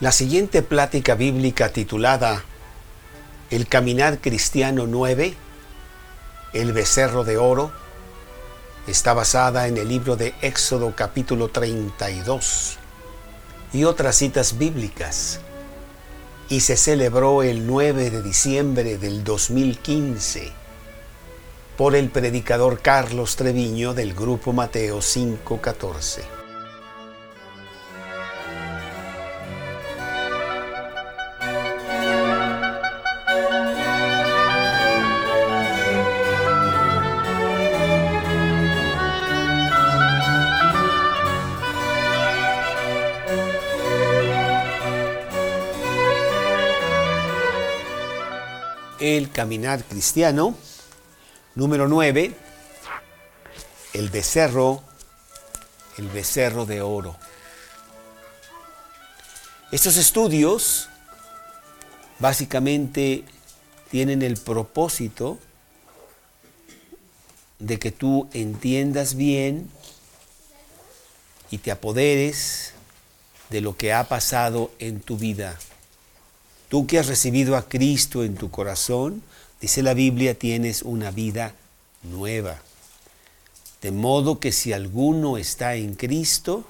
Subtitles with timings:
[0.00, 2.42] La siguiente plática bíblica titulada
[3.50, 5.34] El Caminar Cristiano 9,
[6.54, 7.70] El Becerro de Oro,
[8.86, 12.78] está basada en el libro de Éxodo capítulo 32
[13.74, 15.40] y otras citas bíblicas
[16.48, 20.50] y se celebró el 9 de diciembre del 2015
[21.76, 26.39] por el predicador Carlos Treviño del grupo Mateo 514.
[49.16, 50.54] El caminar cristiano.
[51.54, 52.34] Número 9,
[53.92, 54.82] el becerro,
[55.98, 57.16] el becerro de oro.
[59.72, 60.88] Estos estudios
[62.18, 63.24] básicamente
[63.90, 65.38] tienen el propósito
[67.58, 69.70] de que tú entiendas bien
[71.50, 72.74] y te apoderes
[73.50, 75.58] de lo que ha pasado en tu vida
[76.70, 79.24] Tú que has recibido a Cristo en tu corazón,
[79.60, 81.52] dice la Biblia, tienes una vida
[82.04, 82.62] nueva.
[83.82, 86.64] De modo que si alguno está en Cristo,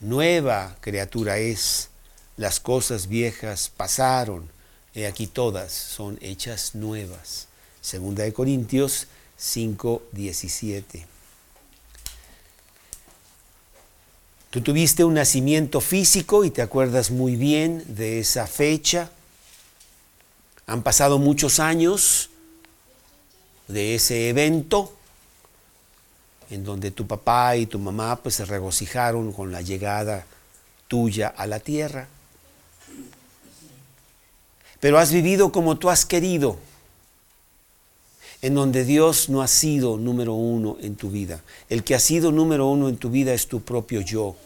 [0.00, 1.88] nueva criatura es.
[2.36, 4.50] Las cosas viejas pasaron,
[4.92, 7.46] y aquí todas son hechas nuevas.
[7.80, 11.11] Segunda de Corintios 5, 17.
[14.52, 19.08] Tú tuviste un nacimiento físico y te acuerdas muy bien de esa fecha.
[20.66, 22.28] Han pasado muchos años
[23.66, 24.92] de ese evento
[26.50, 30.26] en donde tu papá y tu mamá pues se regocijaron con la llegada
[30.86, 32.06] tuya a la tierra.
[34.80, 36.58] Pero has vivido como tú has querido
[38.42, 41.40] en donde Dios no ha sido número uno en tu vida.
[41.70, 44.36] El que ha sido número uno en tu vida es tu propio yo.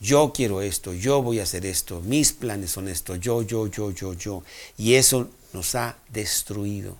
[0.00, 3.92] Yo quiero esto, yo voy a hacer esto, mis planes son esto, yo, yo, yo,
[3.92, 4.42] yo, yo.
[4.76, 6.96] Y eso nos ha destruido.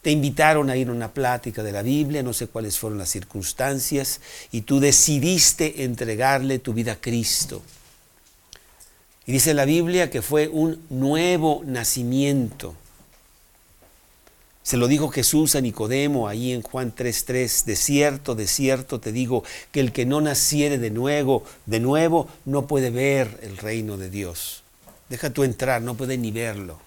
[0.00, 3.10] Te invitaron a ir a una plática de la Biblia, no sé cuáles fueron las
[3.10, 4.20] circunstancias,
[4.52, 7.60] y tú decidiste entregarle tu vida a Cristo.
[9.26, 12.74] Y dice la Biblia que fue un nuevo nacimiento.
[14.70, 19.10] Se lo dijo Jesús a Nicodemo ahí en Juan 3:3, de cierto, de cierto te
[19.10, 19.42] digo
[19.72, 24.10] que el que no naciere de nuevo, de nuevo no puede ver el reino de
[24.10, 24.62] Dios.
[25.08, 26.78] Deja tú entrar, no puede ni verlo.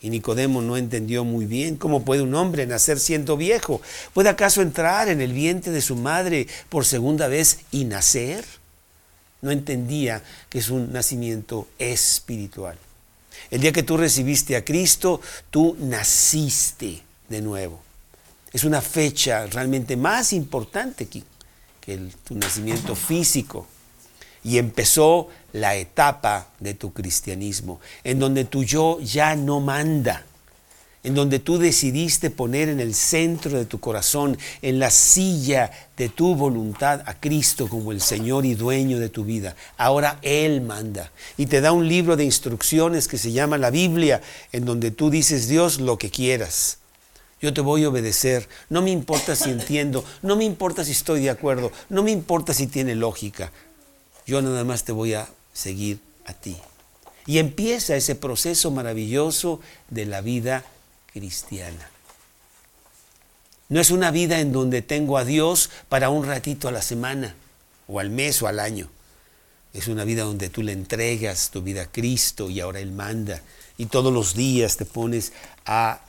[0.00, 3.82] Y Nicodemo no entendió muy bien cómo puede un hombre nacer siendo viejo.
[4.14, 8.42] ¿Puede acaso entrar en el vientre de su madre por segunda vez y nacer?
[9.42, 12.78] No entendía que es un nacimiento espiritual.
[13.50, 17.80] El día que tú recibiste a Cristo, tú naciste de nuevo.
[18.52, 21.22] Es una fecha realmente más importante que,
[21.86, 23.66] el, tu nacimiento físico.
[24.44, 30.24] Y empezó la etapa de tu cristianismo, en donde tu yo ya no manda,
[31.02, 36.08] en donde tú decidiste poner en el centro de tu corazón, en la silla de
[36.08, 39.56] tu voluntad, a Cristo como el Señor y dueño de tu vida.
[39.76, 44.20] Ahora Él manda y te da un libro de instrucciones que se llama la Biblia,
[44.52, 46.78] en donde tú dices, Dios, lo que quieras.
[47.40, 48.48] Yo te voy a obedecer.
[48.68, 52.52] No me importa si entiendo, no me importa si estoy de acuerdo, no me importa
[52.52, 53.52] si tiene lógica.
[54.26, 56.56] Yo nada más te voy a seguir a ti.
[57.26, 60.64] Y empieza ese proceso maravilloso de la vida
[61.12, 61.90] cristiana.
[63.68, 67.34] No es una vida en donde tengo a Dios para un ratito a la semana,
[67.86, 68.88] o al mes, o al año.
[69.74, 73.42] Es una vida donde tú le entregas tu vida a Cristo y ahora Él manda.
[73.76, 75.32] Y todos los días te pones
[75.66, 76.00] a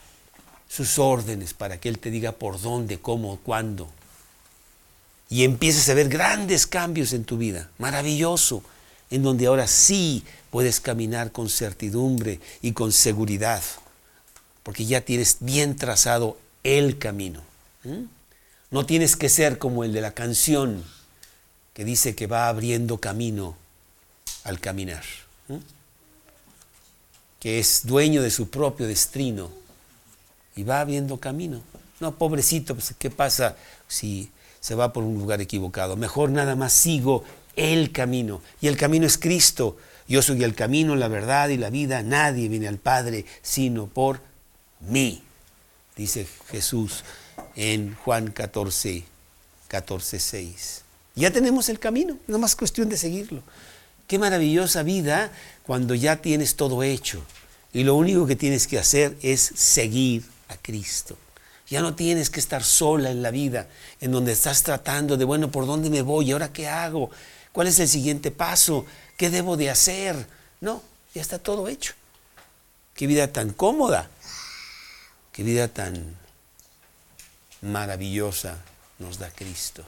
[0.70, 3.90] sus órdenes para que Él te diga por dónde, cómo, cuándo.
[5.28, 8.62] Y empieces a ver grandes cambios en tu vida, maravilloso,
[9.10, 13.62] en donde ahora sí puedes caminar con certidumbre y con seguridad,
[14.62, 17.42] porque ya tienes bien trazado el camino.
[18.70, 20.84] No tienes que ser como el de la canción
[21.74, 23.56] que dice que va abriendo camino
[24.44, 25.02] al caminar,
[27.40, 29.59] que es dueño de su propio destino
[30.56, 31.62] y va abriendo camino.
[32.00, 33.56] No, pobrecito, pues, ¿qué pasa
[33.86, 34.30] si
[34.60, 35.96] se va por un lugar equivocado?
[35.96, 37.24] Mejor nada más sigo
[37.56, 38.40] el camino.
[38.60, 39.76] Y el camino es Cristo.
[40.08, 42.02] Yo soy el camino, la verdad y la vida.
[42.02, 44.20] Nadie viene al Padre sino por
[44.80, 45.22] mí,
[45.96, 47.04] dice Jesús
[47.54, 49.04] en Juan 14,
[49.68, 50.82] 14, 6.
[51.16, 53.42] Ya tenemos el camino, no más cuestión de seguirlo.
[54.06, 55.30] Qué maravillosa vida
[55.64, 57.22] cuando ya tienes todo hecho
[57.72, 61.16] y lo único que tienes que hacer es seguir a Cristo.
[61.68, 63.68] Ya no tienes que estar sola en la vida,
[64.00, 66.28] en donde estás tratando de, bueno, ¿por dónde me voy?
[66.28, 67.10] ¿Y ahora qué hago?
[67.52, 68.84] ¿Cuál es el siguiente paso?
[69.16, 70.26] ¿Qué debo de hacer?
[70.60, 70.82] No,
[71.14, 71.94] ya está todo hecho.
[72.94, 74.10] Qué vida tan cómoda,
[75.32, 76.16] qué vida tan
[77.62, 78.58] maravillosa
[78.98, 79.84] nos da Cristo.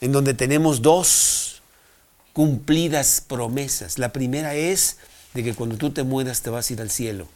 [0.00, 1.60] En donde tenemos dos
[2.32, 3.98] cumplidas promesas.
[3.98, 4.96] La primera es
[5.34, 7.28] de que cuando tú te mueras te vas a ir al cielo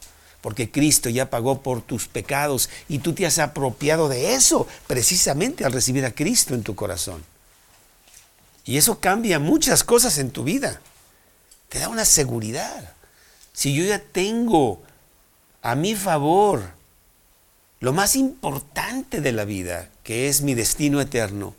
[0.44, 5.64] porque Cristo ya pagó por tus pecados y tú te has apropiado de eso precisamente
[5.64, 7.24] al recibir a Cristo en tu corazón.
[8.66, 10.82] Y eso cambia muchas cosas en tu vida.
[11.70, 12.92] Te da una seguridad.
[13.54, 14.82] Si yo ya tengo
[15.62, 16.62] a mi favor
[17.80, 21.54] lo más importante de la vida, que es mi destino eterno,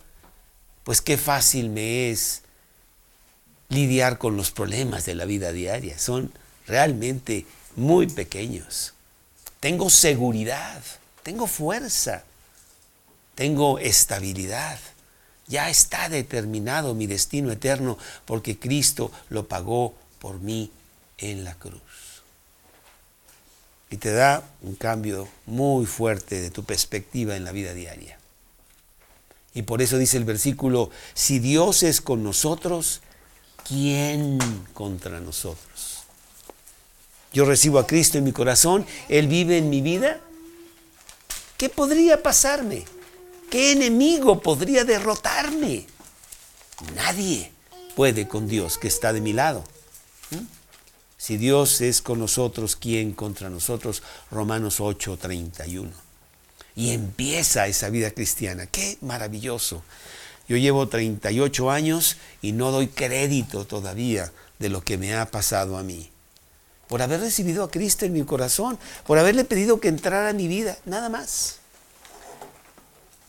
[0.83, 2.43] pues qué fácil me es
[3.69, 5.97] lidiar con los problemas de la vida diaria.
[5.97, 6.31] Son
[6.67, 8.93] realmente muy pequeños.
[9.59, 10.81] Tengo seguridad,
[11.23, 12.23] tengo fuerza,
[13.35, 14.79] tengo estabilidad.
[15.47, 20.71] Ya está determinado mi destino eterno porque Cristo lo pagó por mí
[21.17, 21.81] en la cruz.
[23.91, 28.17] Y te da un cambio muy fuerte de tu perspectiva en la vida diaria.
[29.53, 33.01] Y por eso dice el versículo, si Dios es con nosotros,
[33.65, 34.37] ¿quién
[34.73, 35.74] contra nosotros?
[37.35, 40.21] Yo recibo a Cristo en mi corazón, Él vive en mi vida,
[41.57, 42.85] ¿qué podría pasarme?
[43.49, 45.85] ¿Qué enemigo podría derrotarme?
[46.95, 47.51] Nadie
[47.93, 49.65] puede con Dios que está de mi lado.
[50.31, 50.45] ¿Mm?
[51.17, 54.01] Si Dios es con nosotros, ¿quién contra nosotros?
[54.31, 55.91] Romanos 8, 31.
[56.77, 58.65] Y empieza esa vida cristiana.
[58.65, 59.83] Qué maravilloso.
[60.47, 65.77] Yo llevo 38 años y no doy crédito todavía de lo que me ha pasado
[65.77, 66.11] a mí
[66.87, 70.47] por haber recibido a Cristo en mi corazón, por haberle pedido que entrara a mi
[70.47, 71.57] vida, nada más.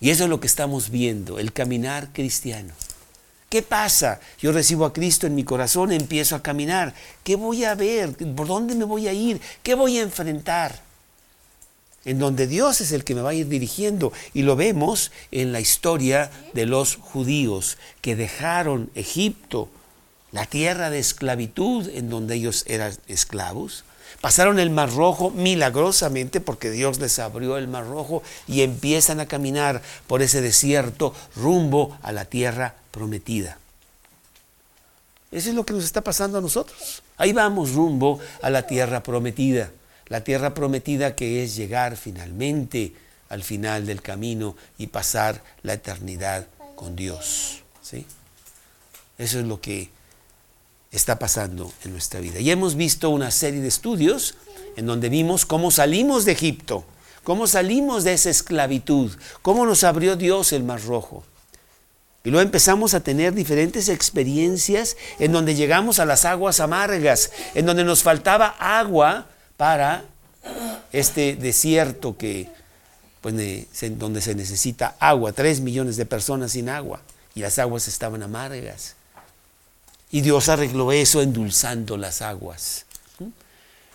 [0.00, 2.74] Y eso es lo que estamos viendo, el caminar cristiano.
[3.48, 4.20] ¿Qué pasa?
[4.38, 6.94] Yo recibo a Cristo en mi corazón, empiezo a caminar.
[7.22, 8.12] ¿Qué voy a ver?
[8.34, 9.40] ¿Por dónde me voy a ir?
[9.62, 10.80] ¿Qué voy a enfrentar?
[12.04, 14.12] En donde Dios es el que me va a ir dirigiendo.
[14.34, 19.68] Y lo vemos en la historia de los judíos que dejaron Egipto
[20.36, 23.84] la tierra de esclavitud en donde ellos eran esclavos.
[24.20, 29.26] Pasaron el Mar Rojo milagrosamente porque Dios les abrió el Mar Rojo y empiezan a
[29.26, 33.56] caminar por ese desierto rumbo a la tierra prometida.
[35.32, 37.02] Eso es lo que nos está pasando a nosotros.
[37.16, 39.70] Ahí vamos rumbo a la tierra prometida.
[40.08, 42.92] La tierra prometida que es llegar finalmente
[43.30, 47.62] al final del camino y pasar la eternidad con Dios.
[47.80, 48.04] ¿sí?
[49.16, 49.95] Eso es lo que
[50.96, 52.40] está pasando en nuestra vida.
[52.40, 54.34] Y hemos visto una serie de estudios
[54.76, 56.84] en donde vimos cómo salimos de Egipto,
[57.24, 59.12] cómo salimos de esa esclavitud,
[59.42, 61.24] cómo nos abrió Dios el Mar Rojo.
[62.24, 67.66] Y luego empezamos a tener diferentes experiencias en donde llegamos a las aguas amargas, en
[67.66, 70.04] donde nos faltaba agua para
[70.92, 72.48] este desierto que,
[73.20, 73.34] pues,
[73.96, 77.00] donde se necesita agua, tres millones de personas sin agua,
[77.36, 78.95] y las aguas estaban amargas.
[80.10, 82.86] Y Dios arregló eso endulzando las aguas.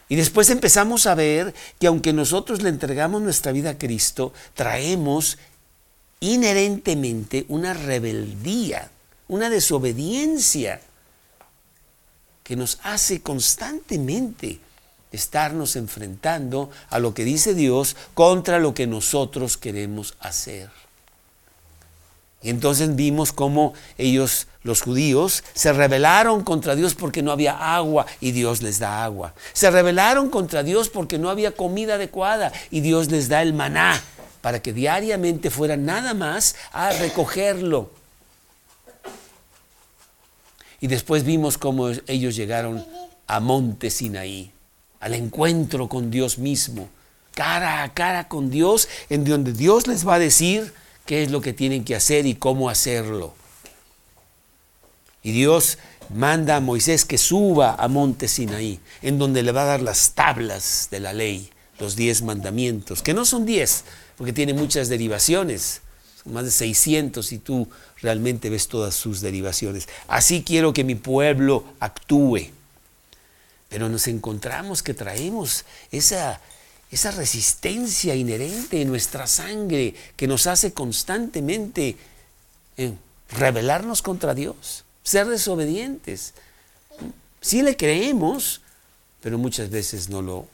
[0.10, 5.38] Y después empezamos a ver que aunque nosotros le entregamos nuestra vida a Cristo, traemos
[6.20, 8.91] inherentemente una rebeldía,
[9.30, 10.82] una desobediencia
[12.44, 14.60] que nos hace constantemente
[15.13, 20.70] estarnos enfrentando a lo que dice Dios contra lo que nosotros queremos hacer.
[22.43, 28.07] Y entonces vimos cómo ellos, los judíos, se rebelaron contra Dios porque no había agua
[28.19, 29.33] y Dios les da agua.
[29.53, 34.01] Se rebelaron contra Dios porque no había comida adecuada y Dios les da el maná
[34.41, 37.91] para que diariamente fueran nada más a recogerlo.
[40.79, 42.83] Y después vimos cómo ellos llegaron
[43.27, 44.51] a Monte Sinaí,
[45.00, 46.89] al encuentro con Dios mismo,
[47.36, 50.74] cara a cara con Dios, en donde Dios les va a decir,
[51.05, 53.34] qué es lo que tienen que hacer y cómo hacerlo.
[55.24, 55.77] Y Dios
[56.13, 60.13] manda a Moisés que suba a monte Sinaí, en donde le va a dar las
[60.13, 63.84] tablas de la ley, los diez mandamientos, que no son diez,
[64.17, 65.81] porque tiene muchas derivaciones,
[66.24, 67.67] son más de 600 si tú
[68.01, 69.88] realmente ves todas sus derivaciones.
[70.08, 72.50] Así quiero que mi pueblo actúe.
[73.70, 76.41] Pero nos encontramos que traemos esa
[76.91, 81.95] esa resistencia inherente en nuestra sangre que nos hace constantemente
[82.77, 82.93] eh,
[83.29, 86.33] rebelarnos contra Dios, ser desobedientes.
[87.39, 88.62] Sí le creemos,
[89.21, 90.48] pero muchas veces no lo,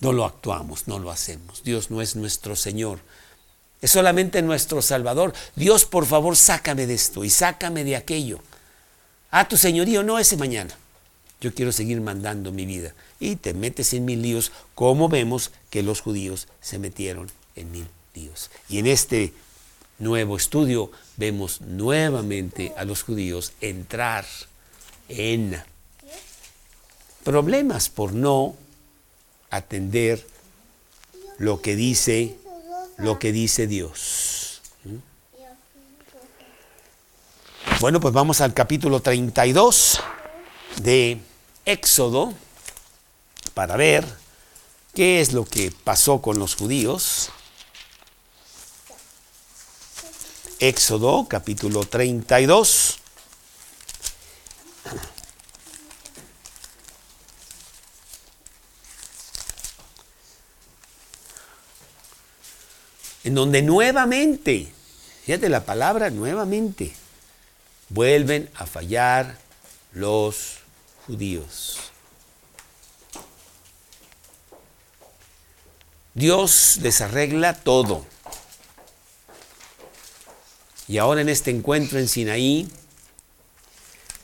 [0.00, 1.64] no lo actuamos, no lo hacemos.
[1.64, 3.00] Dios no es nuestro Señor,
[3.82, 5.34] es solamente nuestro Salvador.
[5.56, 8.38] Dios, por favor, sácame de esto y sácame de aquello.
[9.32, 10.78] Ah, tu señorío, no ese mañana.
[11.40, 12.94] Yo quiero seguir mandando mi vida.
[13.20, 17.86] Y te metes en mil líos, como vemos que los judíos se metieron en mil
[18.14, 18.50] líos.
[18.68, 19.32] Y en este
[19.98, 24.24] nuevo estudio vemos nuevamente a los judíos entrar
[25.08, 25.62] en
[27.22, 28.56] problemas por no
[29.50, 30.26] atender
[31.38, 32.36] lo que dice
[32.96, 34.60] lo que dice Dios.
[34.84, 34.96] ¿Mm?
[37.80, 40.00] Bueno, pues vamos al capítulo 32
[40.82, 41.18] de
[41.64, 42.34] Éxodo
[43.54, 44.04] para ver
[44.94, 47.30] qué es lo que pasó con los judíos.
[50.58, 52.98] Éxodo capítulo 32.
[63.24, 64.70] En donde nuevamente,
[65.24, 66.94] fíjate la palabra nuevamente,
[67.88, 69.38] vuelven a fallar
[69.92, 70.63] los
[71.06, 71.78] judíos.
[76.14, 78.04] Dios les arregla todo.
[80.86, 82.68] Y ahora en este encuentro en Sinaí,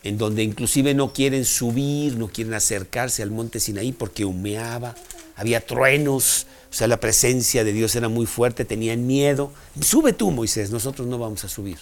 [0.03, 4.95] en donde inclusive no quieren subir, no quieren acercarse al monte Sinaí porque humeaba,
[5.35, 9.51] había truenos, o sea, la presencia de Dios era muy fuerte, tenían miedo.
[9.81, 11.77] Sube tú, Moisés, nosotros no vamos a subir.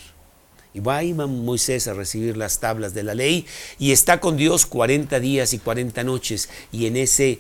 [0.73, 3.45] Y va Moisés a recibir las tablas de la ley
[3.79, 6.49] y está con Dios 40 días y 40 noches.
[6.71, 7.39] Y en ese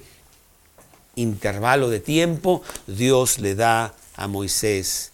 [1.15, 5.11] intervalo de tiempo, Dios le da a Moisés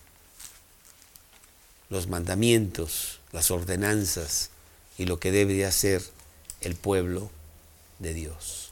[1.90, 4.50] los mandamientos, las ordenanzas
[4.98, 6.02] y lo que debe de hacer
[6.62, 7.30] el pueblo
[8.00, 8.72] de Dios.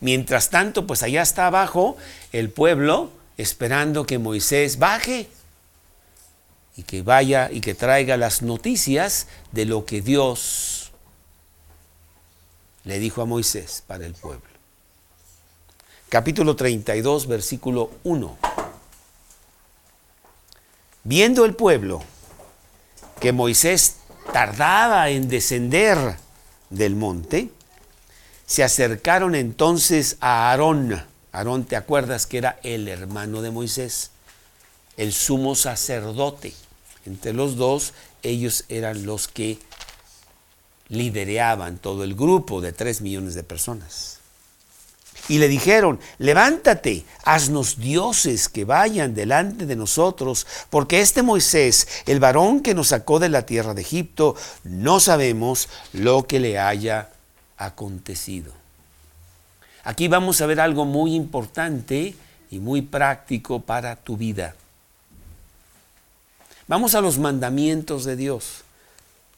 [0.00, 1.96] Mientras tanto, pues allá está abajo
[2.32, 5.28] el pueblo esperando que Moisés baje
[6.80, 10.92] y que vaya y que traiga las noticias de lo que Dios
[12.84, 14.48] le dijo a Moisés para el pueblo.
[16.08, 18.38] Capítulo 32, versículo 1.
[21.04, 22.02] Viendo el pueblo
[23.20, 23.96] que Moisés
[24.32, 26.16] tardaba en descender
[26.70, 27.50] del monte,
[28.46, 31.04] se acercaron entonces a Aarón.
[31.32, 34.12] Aarón, ¿te acuerdas que era el hermano de Moisés?
[34.96, 36.54] El sumo sacerdote.
[37.06, 37.92] Entre los dos,
[38.22, 39.58] ellos eran los que
[40.88, 44.18] lidereaban todo el grupo de tres millones de personas.
[45.28, 52.18] Y le dijeron, levántate, haznos dioses que vayan delante de nosotros, porque este Moisés, el
[52.18, 57.10] varón que nos sacó de la tierra de Egipto, no sabemos lo que le haya
[57.56, 58.52] acontecido.
[59.84, 62.14] Aquí vamos a ver algo muy importante
[62.50, 64.56] y muy práctico para tu vida.
[66.70, 68.62] Vamos a los mandamientos de Dios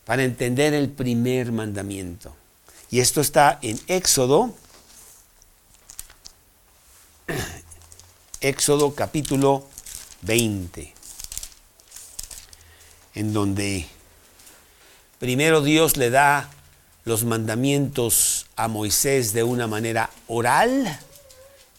[0.05, 2.37] para entender el primer mandamiento.
[2.91, 4.55] Y esto está en Éxodo
[8.43, 9.67] Éxodo capítulo
[10.21, 10.93] 20,
[13.15, 13.87] en donde
[15.19, 16.51] primero Dios le da
[17.07, 21.01] los mandamientos a Moisés de una manera oral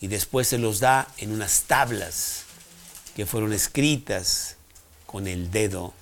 [0.01, 2.45] y después se los da en unas tablas
[3.15, 4.57] que fueron escritas
[5.13, 5.93] con el dedo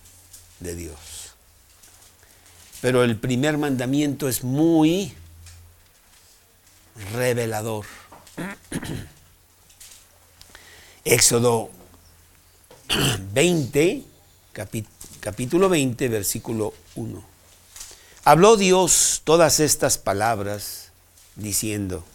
[0.61, 1.33] de Dios.
[2.79, 5.13] Pero el primer mandamiento es muy
[7.11, 7.85] revelador.
[11.03, 11.71] Éxodo
[13.33, 14.03] 20,
[15.19, 17.21] capítulo 20, versículo 1.
[18.23, 20.93] Habló Dios todas estas palabras
[21.35, 22.05] diciendo,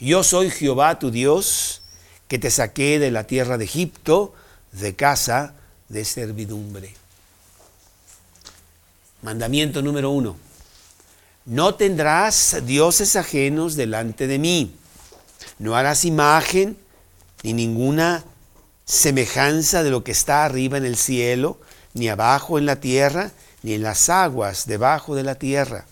[0.00, 1.82] Yo soy Jehová tu Dios,
[2.26, 4.34] que te saqué de la tierra de Egipto,
[4.72, 5.54] de casa
[5.88, 6.94] de servidumbre.
[9.22, 10.36] Mandamiento número uno.
[11.44, 14.76] No tendrás dioses ajenos delante de mí.
[15.58, 16.76] No harás imagen
[17.42, 18.24] ni ninguna
[18.84, 21.58] semejanza de lo que está arriba en el cielo,
[21.94, 23.30] ni abajo en la tierra,
[23.62, 25.86] ni en las aguas debajo de la tierra.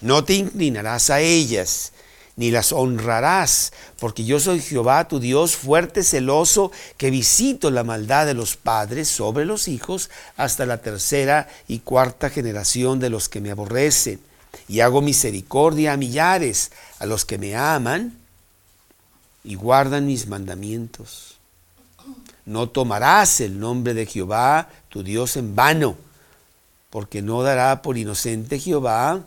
[0.00, 1.92] No te inclinarás a ellas,
[2.36, 8.26] ni las honrarás, porque yo soy Jehová tu Dios, fuerte, celoso, que visito la maldad
[8.26, 13.40] de los padres sobre los hijos hasta la tercera y cuarta generación de los que
[13.40, 14.20] me aborrecen,
[14.68, 18.18] y hago misericordia a millares, a los que me aman
[19.42, 21.38] y guardan mis mandamientos.
[22.44, 25.96] No tomarás el nombre de Jehová, tu Dios, en vano,
[26.90, 29.22] porque no dará por inocente Jehová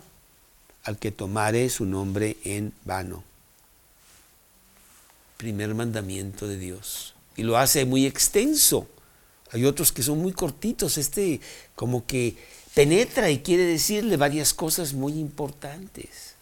[0.84, 3.22] al que tomare su nombre en vano.
[5.36, 7.14] Primer mandamiento de Dios.
[7.36, 8.88] Y lo hace muy extenso.
[9.52, 10.98] Hay otros que son muy cortitos.
[10.98, 11.40] Este
[11.74, 12.36] como que
[12.74, 16.34] penetra y quiere decirle varias cosas muy importantes.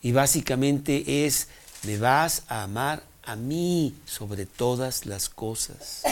[0.00, 1.48] Y básicamente es,
[1.82, 6.02] me vas a amar a mí sobre todas las cosas.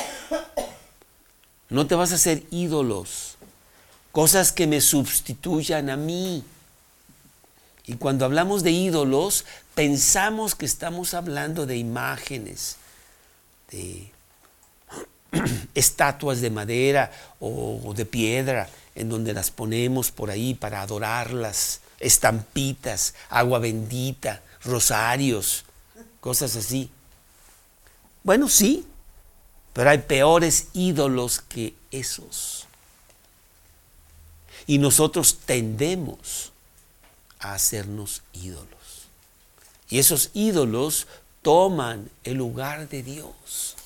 [1.69, 3.37] No te vas a hacer ídolos,
[4.13, 6.45] cosas que me sustituyan a mí.
[7.87, 12.77] Y cuando hablamos de ídolos, pensamos que estamos hablando de imágenes,
[13.71, 14.11] de
[15.75, 23.15] estatuas de madera o de piedra, en donde las ponemos por ahí para adorarlas, estampitas,
[23.29, 25.65] agua bendita, rosarios,
[26.21, 26.91] cosas así.
[28.25, 28.87] Bueno, sí,
[29.73, 32.67] pero hay peores ídolos que esos.
[34.67, 36.53] Y nosotros tendemos
[37.51, 39.09] a hacernos ídolos.
[39.89, 41.07] Y esos ídolos
[41.43, 43.77] toman el lugar de Dios.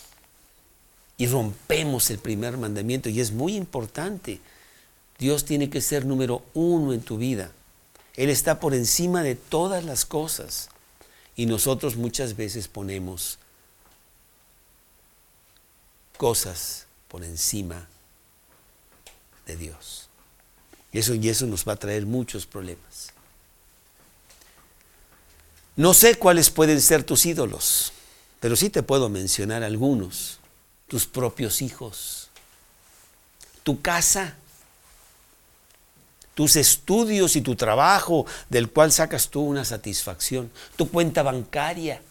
[1.18, 3.08] Y rompemos el primer mandamiento.
[3.08, 4.40] Y es muy importante.
[5.18, 7.52] Dios tiene que ser número uno en tu vida.
[8.16, 10.70] Él está por encima de todas las cosas.
[11.36, 13.38] Y nosotros muchas veces ponemos
[16.16, 17.86] cosas por encima
[19.46, 20.08] de Dios.
[20.92, 23.12] Y eso, y eso nos va a traer muchos problemas.
[25.76, 27.92] No sé cuáles pueden ser tus ídolos,
[28.40, 30.38] pero sí te puedo mencionar algunos.
[30.88, 32.30] Tus propios hijos,
[33.62, 34.36] tu casa,
[36.34, 42.02] tus estudios y tu trabajo del cual sacas tú una satisfacción, tu cuenta bancaria,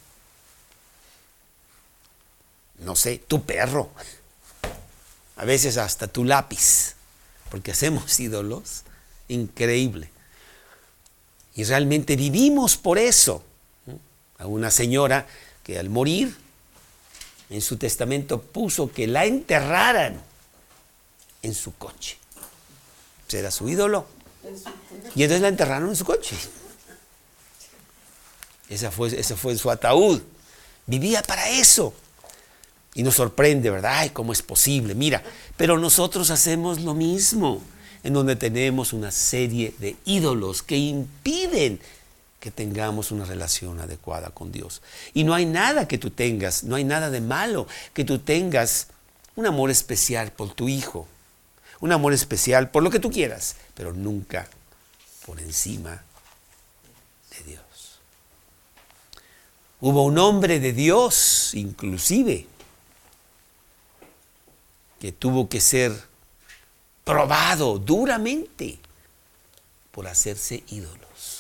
[2.80, 3.90] no sé, tu perro,
[5.36, 6.96] a veces hasta tu lápiz,
[7.50, 8.84] porque hacemos ídolos,
[9.28, 10.10] increíble.
[11.56, 13.44] Y realmente vivimos por eso
[14.40, 15.28] a una señora
[15.64, 16.36] que al morir
[17.50, 20.22] en su testamento puso que la enterraran
[21.42, 22.18] en su coche.
[23.32, 24.08] Era su ídolo.
[25.16, 26.36] Y entonces la enterraron en su coche.
[28.70, 30.22] Ese fue, ese fue su ataúd.
[30.88, 31.94] Vivía para eso.
[32.96, 33.94] Y nos sorprende, ¿verdad?
[33.98, 34.96] Ay, ¿cómo es posible?
[34.96, 35.24] Mira,
[35.58, 37.62] pero nosotros hacemos lo mismo,
[38.04, 41.80] en donde tenemos una serie de ídolos que impiden
[42.40, 44.82] que tengamos una relación adecuada con Dios.
[45.14, 48.88] Y no hay nada que tú tengas, no hay nada de malo que tú tengas
[49.36, 51.08] un amor especial por tu hijo,
[51.80, 54.48] un amor especial por lo que tú quieras, pero nunca
[55.26, 56.04] por encima
[57.32, 58.00] de Dios.
[59.82, 62.48] Hubo un hombre de Dios, inclusive,
[65.00, 65.94] que tuvo que ser
[67.06, 68.78] probado duramente
[69.92, 71.39] por hacerse ídolos.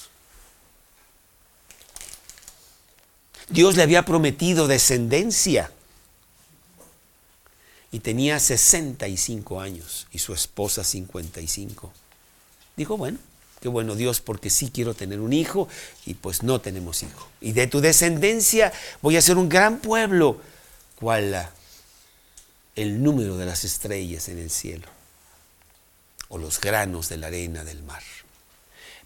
[3.50, 5.72] Dios le había prometido descendencia
[7.92, 11.92] y tenía 65 años y su esposa 55.
[12.76, 13.18] Dijo, bueno,
[13.62, 15.68] qué bueno Dios porque sí quiero tener un hijo
[16.06, 17.28] y pues no tenemos hijo.
[17.42, 20.40] Y de tu descendencia voy a ser un gran pueblo,
[21.00, 21.50] cual
[22.76, 24.88] el número de las estrellas en el cielo
[26.30, 28.04] o los granos de la arena del mar.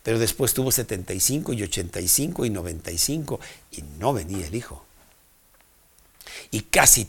[0.04, 3.40] Pero después tuvo 75 y 85 y 95
[3.72, 4.86] y no venía el hijo.
[6.52, 7.08] Y casi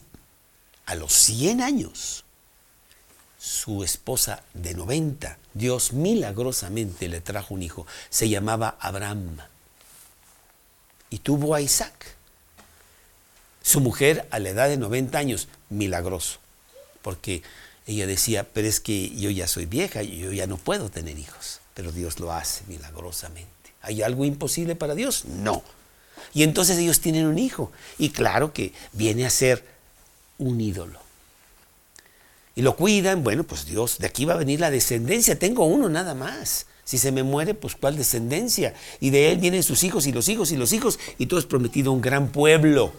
[0.87, 2.25] a los 100 años,
[3.39, 7.87] su esposa de 90, Dios milagrosamente le trajo un hijo.
[8.11, 9.39] Se llamaba Abraham.
[11.11, 12.15] Y tuvo a Isaac.
[13.61, 16.39] Su mujer a la edad de 90 años, milagroso.
[17.03, 17.43] Porque
[17.87, 21.61] ella decía, pero es que yo ya soy vieja, yo ya no puedo tener hijos.
[21.75, 23.51] Pero Dios lo hace milagrosamente.
[23.83, 25.25] ¿Hay algo imposible para Dios?
[25.27, 25.63] No.
[26.33, 27.71] Y entonces ellos tienen un hijo.
[27.99, 29.65] Y claro que viene a ser
[30.39, 31.01] un ídolo.
[32.57, 35.89] Y lo cuidan, bueno, pues Dios, de aquí va a venir la descendencia, tengo uno
[35.89, 36.67] nada más.
[36.85, 38.75] Si se me muere, pues cuál descendencia.
[39.01, 41.47] Y de él vienen sus hijos y los hijos y los hijos, y todo es
[41.47, 42.93] prometido un gran pueblo.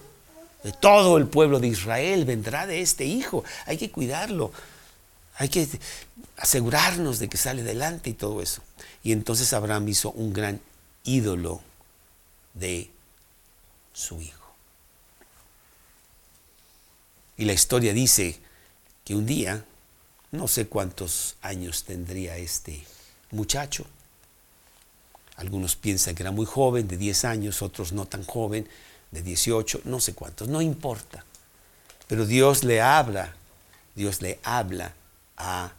[0.81, 3.43] Todo el pueblo de Israel vendrá de este hijo.
[3.65, 4.51] Hay que cuidarlo.
[5.37, 5.67] Hay que
[6.37, 8.61] asegurarnos de que sale adelante y todo eso.
[9.03, 10.61] Y entonces Abraham hizo un gran
[11.03, 11.61] ídolo
[12.53, 12.89] de
[13.93, 14.53] su hijo.
[17.37, 18.39] Y la historia dice
[19.03, 19.65] que un día,
[20.31, 22.85] no sé cuántos años tendría este
[23.31, 23.85] muchacho,
[25.35, 28.69] algunos piensan que era muy joven, de 10 años, otros no tan joven,
[29.11, 31.25] de 18, no sé cuántos, no importa.
[32.07, 33.35] Pero Dios le habla,
[33.95, 34.93] Dios le habla
[35.37, 35.71] a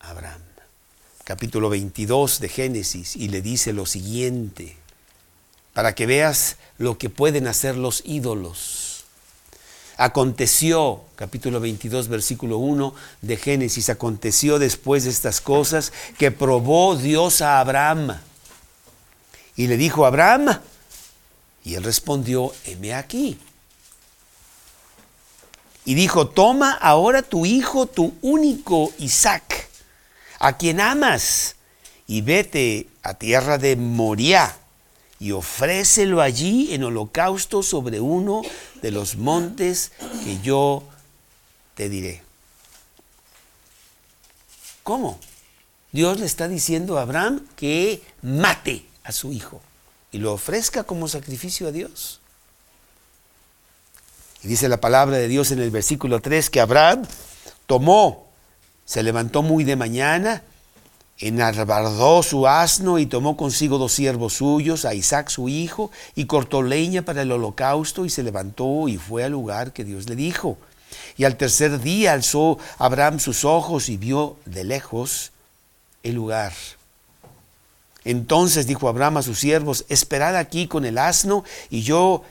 [0.00, 0.42] Abraham.
[1.24, 4.76] capítulo 22 de Génesis y le dice lo siguiente,
[5.74, 9.04] para que veas lo que pueden hacer los ídolos.
[9.96, 17.40] Aconteció, capítulo 22, versículo 1 de Génesis, aconteció después de estas cosas que probó Dios
[17.40, 18.20] a Abraham.
[19.56, 20.60] Y le dijo Abraham,
[21.64, 23.38] y él respondió, heme aquí.
[25.86, 29.68] Y dijo, toma ahora tu hijo, tu único Isaac,
[30.38, 31.56] a quien amas,
[32.06, 34.56] y vete a tierra de Moriah
[35.18, 38.42] y ofrécelo allí en holocausto sobre uno
[38.82, 39.92] de los montes
[40.24, 40.82] que yo
[41.74, 42.22] te diré.
[44.82, 45.18] ¿Cómo?
[45.92, 49.60] Dios le está diciendo a Abraham que mate a su hijo
[50.12, 52.20] y lo ofrezca como sacrificio a Dios.
[54.46, 57.02] Dice la palabra de Dios en el versículo 3 que Abraham
[57.66, 58.28] tomó,
[58.84, 60.44] se levantó muy de mañana,
[61.18, 66.62] enarbardó su asno y tomó consigo dos siervos suyos, a Isaac su hijo, y cortó
[66.62, 70.56] leña para el holocausto y se levantó y fue al lugar que Dios le dijo.
[71.16, 75.32] Y al tercer día alzó Abraham sus ojos y vio de lejos
[76.04, 76.52] el lugar.
[78.04, 82.22] Entonces dijo Abraham a sus siervos, esperad aquí con el asno y yo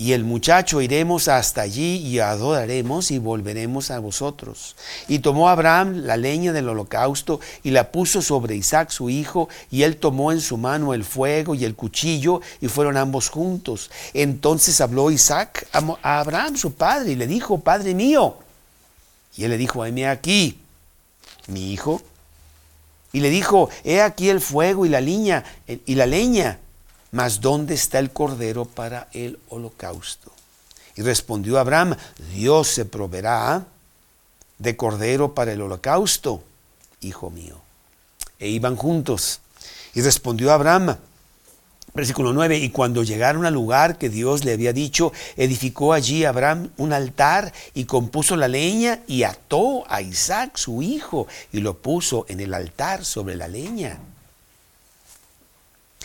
[0.00, 4.74] y el muchacho iremos hasta allí y adoraremos y volveremos a vosotros.
[5.08, 9.82] Y tomó Abraham la leña del holocausto y la puso sobre Isaac su hijo, y
[9.82, 13.90] él tomó en su mano el fuego y el cuchillo, y fueron ambos juntos.
[14.14, 18.38] Entonces habló Isaac a Abraham su padre y le dijo, Padre mío.
[19.36, 20.62] Y él le dijo, heme aquí,
[21.46, 22.00] mi hijo.
[23.12, 26.58] Y le dijo, he aquí el fuego y la leña, y la leña
[27.10, 30.32] mas ¿dónde está el cordero para el holocausto?
[30.96, 31.96] Y respondió Abraham,
[32.34, 33.66] Dios se proveerá
[34.58, 36.42] de cordero para el holocausto,
[37.00, 37.56] hijo mío.
[38.38, 39.40] E iban juntos.
[39.94, 40.96] Y respondió Abraham,
[41.94, 46.70] versículo 9, y cuando llegaron al lugar que Dios le había dicho, edificó allí Abraham
[46.76, 52.26] un altar y compuso la leña y ató a Isaac su hijo y lo puso
[52.28, 53.98] en el altar sobre la leña.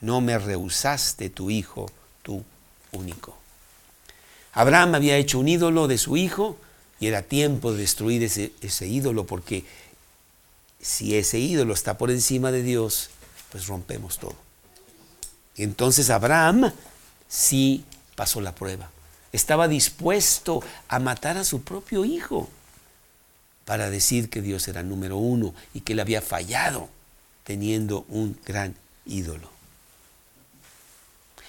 [0.00, 1.90] no me rehusaste tu hijo,
[2.22, 2.44] tu
[2.92, 3.36] único.
[4.52, 6.56] Abraham había hecho un ídolo de su hijo
[7.00, 9.64] y era tiempo de destruir ese, ese ídolo porque
[10.80, 13.10] si ese ídolo está por encima de Dios,
[13.50, 14.36] pues rompemos todo.
[15.56, 16.72] Entonces Abraham
[17.28, 17.84] sí
[18.14, 18.90] pasó la prueba.
[19.32, 22.48] Estaba dispuesto a matar a su propio hijo
[23.64, 26.88] para decir que Dios era número uno y que él había fallado
[27.44, 29.57] teniendo un gran ídolo.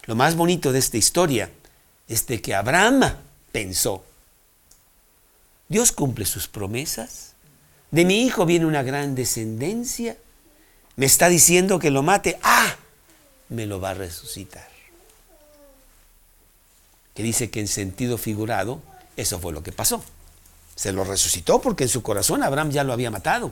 [0.10, 1.52] Lo más bonito de esta historia
[2.08, 3.13] es de que Abraham
[3.52, 4.04] pensó,
[5.67, 7.34] Dios cumple sus promesas,
[7.91, 10.17] de mi hijo viene una gran descendencia,
[10.95, 12.76] me está diciendo que lo mate, ah,
[13.50, 14.67] me lo va a resucitar.
[17.13, 18.82] Que dice que en sentido figurado,
[19.15, 20.04] eso fue lo que pasó.
[20.76, 23.52] Se lo resucitó porque en su corazón Abraham ya lo había matado.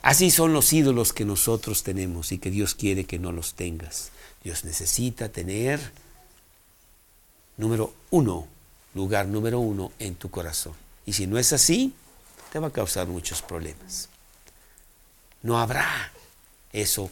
[0.00, 4.12] Así son los ídolos que nosotros tenemos y que Dios quiere que no los tengas.
[4.42, 5.80] Dios necesita tener,
[7.56, 8.46] número uno,
[8.94, 10.74] lugar número uno en tu corazón.
[11.06, 11.92] Y si no es así,
[12.52, 14.08] te va a causar muchos problemas.
[15.42, 16.12] No habrá
[16.72, 17.10] eso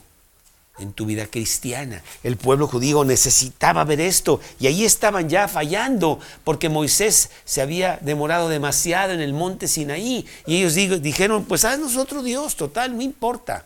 [0.79, 2.03] en tu vida cristiana.
[2.23, 7.99] El pueblo judío necesitaba ver esto y ahí estaban ya fallando porque Moisés se había
[8.03, 13.03] demorado demasiado en el monte Sinaí y ellos dijeron, pues haznos otro Dios, total, no
[13.03, 13.65] importa.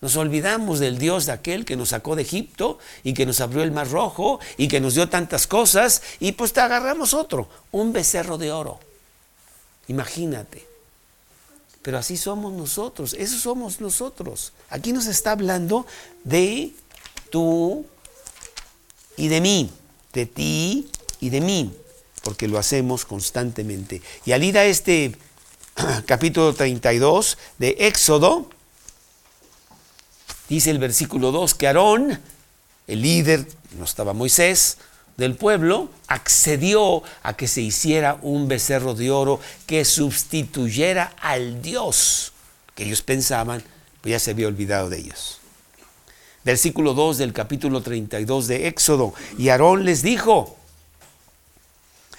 [0.00, 3.62] Nos olvidamos del Dios de aquel que nos sacó de Egipto y que nos abrió
[3.62, 7.92] el mar rojo y que nos dio tantas cosas y pues te agarramos otro, un
[7.92, 8.78] becerro de oro.
[9.88, 10.66] Imagínate.
[11.82, 14.52] Pero así somos nosotros, eso somos nosotros.
[14.70, 15.86] Aquí nos está hablando
[16.22, 16.72] de
[17.30, 17.86] tú
[19.16, 19.70] y de mí,
[20.12, 21.72] de ti y de mí,
[22.22, 24.02] porque lo hacemos constantemente.
[24.26, 25.16] Y al ir a este
[26.06, 28.50] capítulo 32 de Éxodo,
[30.48, 32.18] Dice el versículo 2 que Aarón,
[32.86, 33.46] el líder,
[33.78, 34.78] no estaba Moisés,
[35.16, 42.32] del pueblo, accedió a que se hiciera un becerro de oro que sustituyera al Dios
[42.78, 43.60] que ellos pensaban
[44.00, 45.40] Pues ya se había olvidado de ellos.
[46.44, 49.12] Versículo 2 del capítulo 32 de Éxodo.
[49.36, 50.56] Y Aarón les dijo,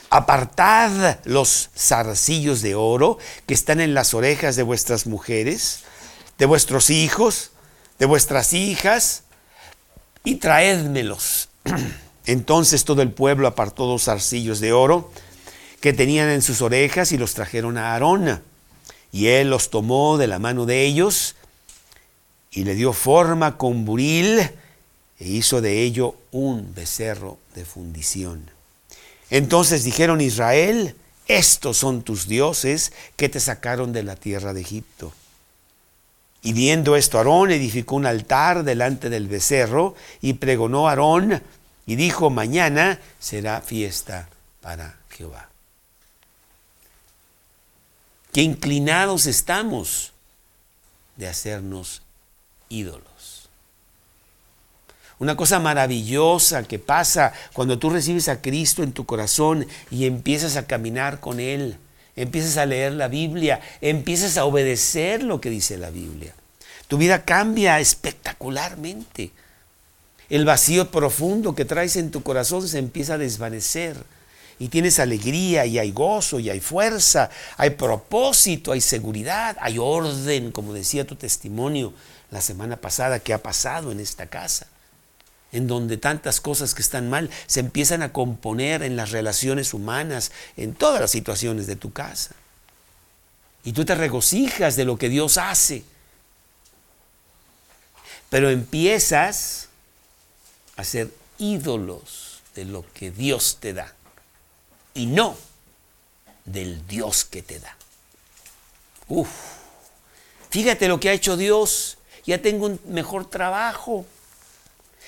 [0.09, 5.83] apartad los zarcillos de oro que están en las orejas de vuestras mujeres,
[6.37, 7.51] de vuestros hijos,
[7.99, 9.23] de vuestras hijas,
[10.23, 11.49] y traédmelos.
[12.25, 15.11] Entonces todo el pueblo apartó dos zarcillos de oro
[15.81, 18.41] que tenían en sus orejas y los trajeron a Aarón.
[19.11, 21.35] Y él los tomó de la mano de ellos
[22.51, 28.51] y le dio forma con buril e hizo de ello un becerro de fundición.
[29.31, 30.95] Entonces dijeron Israel,
[31.27, 35.13] estos son tus dioses que te sacaron de la tierra de Egipto.
[36.41, 41.41] Y viendo esto, Aarón edificó un altar delante del becerro y pregonó a Aarón
[41.85, 44.29] y dijo, mañana será fiesta
[44.61, 45.49] para Jehová.
[48.31, 50.13] Qué inclinados estamos
[51.17, 52.03] de hacernos
[52.69, 53.49] ídolos.
[55.17, 60.55] Una cosa maravillosa que pasa cuando tú recibes a Cristo en tu corazón y empiezas
[60.55, 61.77] a caminar con Él
[62.21, 66.33] empiezas a leer la Biblia, empiezas a obedecer lo que dice la Biblia.
[66.87, 69.31] Tu vida cambia espectacularmente.
[70.29, 73.95] El vacío profundo que traes en tu corazón se empieza a desvanecer.
[74.59, 80.51] Y tienes alegría y hay gozo y hay fuerza, hay propósito, hay seguridad, hay orden,
[80.51, 81.93] como decía tu testimonio
[82.29, 84.67] la semana pasada que ha pasado en esta casa
[85.51, 90.31] en donde tantas cosas que están mal se empiezan a componer en las relaciones humanas,
[90.57, 92.35] en todas las situaciones de tu casa.
[93.63, 95.83] Y tú te regocijas de lo que Dios hace.
[98.29, 99.69] Pero empiezas
[100.75, 103.93] a ser ídolos de lo que Dios te da
[104.93, 105.35] y no
[106.45, 107.75] del Dios que te da.
[109.07, 109.29] Uf,
[110.49, 111.97] fíjate lo que ha hecho Dios.
[112.25, 114.05] Ya tengo un mejor trabajo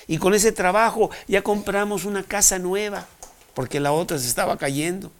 [0.08, 3.08] y con ese trabajo ya compramos una casa nueva,
[3.54, 5.12] porque la otra se estaba cayendo.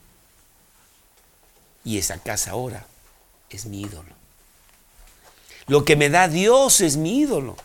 [1.84, 2.86] Y esa casa ahora
[3.50, 4.10] es mi ídolo.
[5.68, 7.56] Lo que me da Dios es mi ídolo.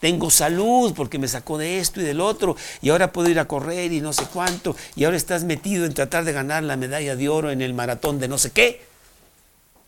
[0.00, 3.48] Tengo salud porque me sacó de esto y del otro y ahora puedo ir a
[3.48, 7.16] correr y no sé cuánto y ahora estás metido en tratar de ganar la medalla
[7.16, 8.84] de oro en el maratón de no sé qué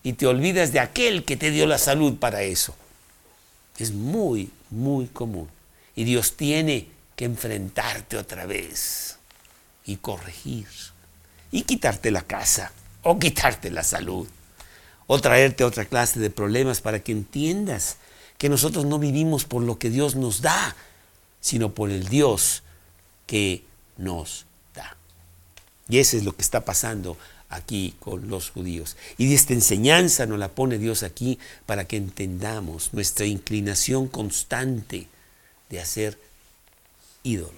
[0.02, 2.74] y te olvidas de aquel que te dio la salud para eso.
[3.78, 5.48] Es muy, muy común.
[5.98, 9.16] Y Dios tiene que enfrentarte otra vez
[9.84, 10.68] y corregir
[11.50, 12.70] y quitarte la casa
[13.02, 14.28] o quitarte la salud
[15.08, 17.96] o traerte otra clase de problemas para que entiendas
[18.38, 20.76] que nosotros no vivimos por lo que Dios nos da,
[21.40, 22.62] sino por el Dios
[23.26, 23.64] que
[23.96, 24.96] nos da.
[25.88, 27.16] Y eso es lo que está pasando
[27.48, 28.96] aquí con los judíos.
[29.16, 35.08] Y esta enseñanza nos la pone Dios aquí para que entendamos nuestra inclinación constante
[35.68, 36.18] de hacer
[37.22, 37.54] ídolos.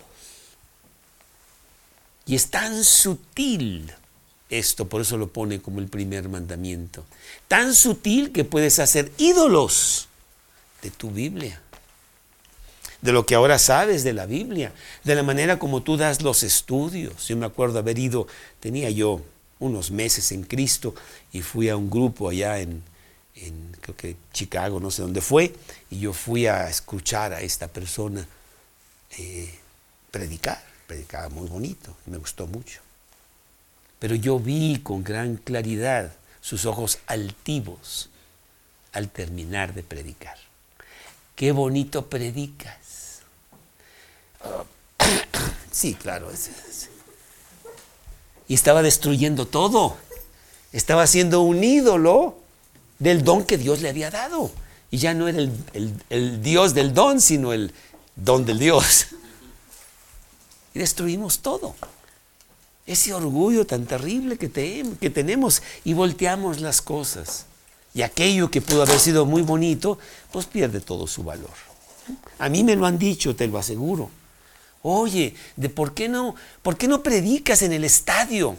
[2.27, 3.93] Y es tan sutil
[4.51, 7.05] esto, por eso lo pone como el primer mandamiento.
[7.49, 10.09] Tan sutil que puedes hacer ídolos
[10.83, 11.61] de tu Biblia,
[13.01, 14.73] de lo que ahora sabes de la Biblia,
[15.05, 17.29] de la manera como tú das los estudios.
[17.29, 18.27] Yo me acuerdo haber ido,
[18.61, 19.23] tenía yo
[19.59, 20.95] unos meses en Cristo
[21.33, 22.83] y fui a un grupo allá en,
[23.41, 25.55] en creo que Chicago, no sé dónde fue,
[25.91, 28.27] y yo fui a escuchar a esta persona
[29.19, 29.59] eh,
[30.11, 32.81] predicar, predicaba muy bonito, me gustó mucho.
[33.99, 38.09] Pero yo vi con gran claridad sus ojos altivos
[38.93, 40.37] al terminar de predicar.
[41.37, 43.21] Qué bonito predicas.
[45.71, 46.31] sí, claro.
[48.49, 49.97] Y estaba destruyendo todo.
[50.73, 52.37] Estaba haciendo un ídolo
[53.01, 54.53] del don que Dios le había dado.
[54.93, 57.73] Y ya no era el, Dios del don, sino el
[58.15, 59.09] don del Dios.
[60.73, 61.75] Y destruimos todo.
[62.87, 64.49] Ese orgullo tan terrible que,
[65.01, 67.47] que tenemos y volteamos las cosas.
[67.93, 69.99] Y aquello que pudo haber sido muy bonito,
[70.31, 71.51] pues pierde todo su valor.
[72.39, 74.11] A mí me lo han dicho, te lo aseguro.
[74.83, 78.57] Oye, ¿de por qué no, por qué no predicas en el estadio?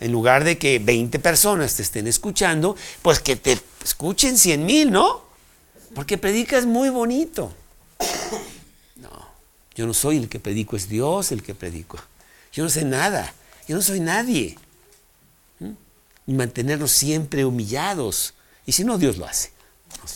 [0.00, 4.90] En lugar de que 20 personas te estén escuchando, pues que te escuchen 100 mil,
[4.90, 5.22] ¿no?
[5.94, 7.52] Porque predicas muy bonito.
[8.96, 9.28] No,
[9.74, 11.98] yo no soy el que predico, es Dios el que predico.
[12.52, 13.34] Yo no sé nada,
[13.66, 14.56] yo no soy nadie.
[15.58, 15.72] ¿Mm?
[16.28, 18.34] Y mantenernos siempre humillados.
[18.66, 19.57] Y si no, Dios lo hace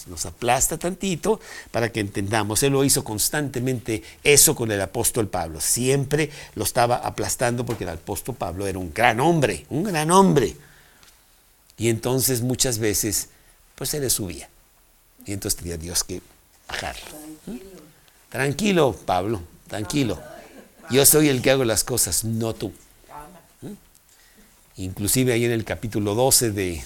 [0.08, 2.62] nos, aplasta tantito para que entendamos.
[2.62, 5.60] Él lo hizo constantemente eso con el apóstol Pablo.
[5.60, 10.56] Siempre lo estaba aplastando porque el apóstol Pablo era un gran hombre, un gran hombre.
[11.76, 13.28] Y entonces muchas veces,
[13.74, 14.48] pues se le subía.
[15.26, 16.20] Y entonces tenía Dios que
[16.68, 17.02] bajarlo.
[18.30, 20.20] Tranquilo, Pablo, tranquilo.
[20.90, 22.72] Yo soy el que hago las cosas, no tú.
[24.76, 26.82] Inclusive ahí en el capítulo 12 de,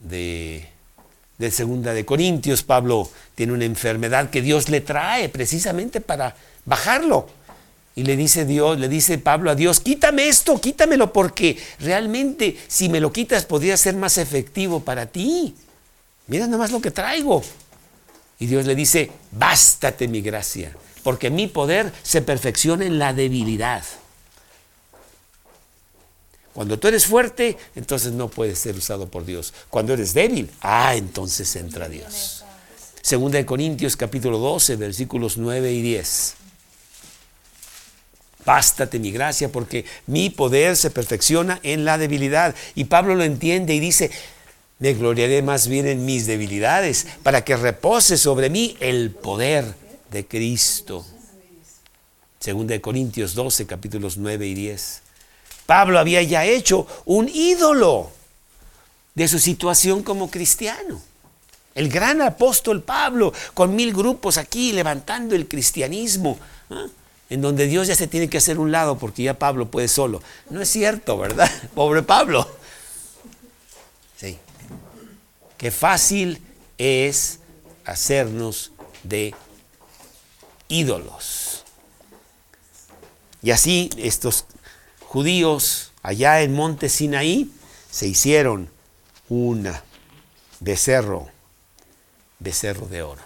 [0.00, 0.68] de,
[1.40, 7.30] de Segunda de Corintios, Pablo tiene una enfermedad que Dios le trae precisamente para bajarlo.
[7.96, 12.90] Y le dice Dios, le dice Pablo a Dios, quítame esto, quítamelo, porque realmente si
[12.90, 15.54] me lo quitas podría ser más efectivo para ti.
[16.26, 17.42] Mira nada más lo que traigo.
[18.38, 23.82] Y Dios le dice, bástate mi gracia, porque mi poder se perfecciona en la debilidad.
[26.52, 29.54] Cuando tú eres fuerte, entonces no puedes ser usado por Dios.
[29.68, 32.44] Cuando eres débil, ah, entonces entra Dios.
[33.02, 36.34] Segunda de Corintios capítulo 12, versículos 9 y 10.
[38.44, 42.54] Bástate mi gracia porque mi poder se perfecciona en la debilidad.
[42.74, 44.10] Y Pablo lo entiende y dice,
[44.78, 49.74] me gloriaré más bien en mis debilidades para que repose sobre mí el poder
[50.10, 51.06] de Cristo.
[52.40, 55.02] Segunda de Corintios 12, capítulos 9 y 10.
[55.70, 58.10] Pablo había ya hecho un ídolo
[59.14, 61.00] de su situación como cristiano.
[61.76, 66.88] El gran apóstol Pablo, con mil grupos aquí levantando el cristianismo, ¿ah?
[67.28, 70.20] en donde Dios ya se tiene que hacer un lado porque ya Pablo puede solo.
[70.48, 71.48] No es cierto, ¿verdad?
[71.76, 72.50] Pobre Pablo.
[74.16, 74.38] Sí.
[75.56, 76.42] Qué fácil
[76.78, 77.38] es
[77.84, 78.72] hacernos
[79.04, 79.36] de
[80.66, 81.62] ídolos.
[83.40, 84.46] Y así estos
[85.10, 87.50] judíos allá en Monte Sinaí
[87.90, 88.70] se hicieron
[89.28, 89.82] una
[90.60, 91.28] becerro,
[92.38, 93.22] becerro de oro.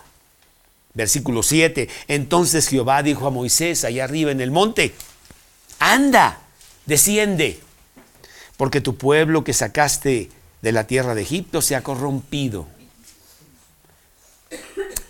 [0.94, 1.90] Versículo 7.
[2.08, 4.94] Entonces Jehová dijo a Moisés allá arriba en el monte,
[5.78, 6.40] anda,
[6.86, 7.60] desciende,
[8.56, 10.30] porque tu pueblo que sacaste
[10.62, 12.66] de la tierra de Egipto se ha corrompido.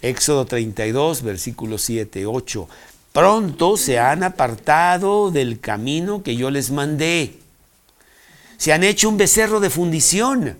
[0.02, 2.68] Éxodo 32, versículo 7, 8.
[3.14, 7.38] Pronto se han apartado del camino que yo les mandé.
[8.56, 10.58] Se han hecho un becerro de fundición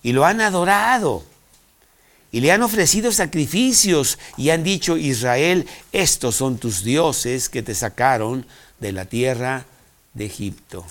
[0.00, 1.24] y lo han adorado
[2.30, 7.74] y le han ofrecido sacrificios y han dicho, Israel, estos son tus dioses que te
[7.74, 8.46] sacaron
[8.78, 9.66] de la tierra
[10.14, 10.86] de Egipto.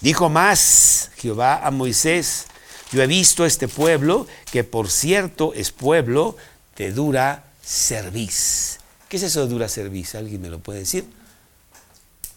[0.00, 2.46] Dijo más Jehová a Moisés,
[2.90, 6.36] yo he visto este pueblo, que por cierto es pueblo
[6.76, 8.65] de dura cerviz.
[9.08, 10.14] ¿Qué es eso de dura cerviz?
[10.14, 11.04] ¿Alguien me lo puede decir?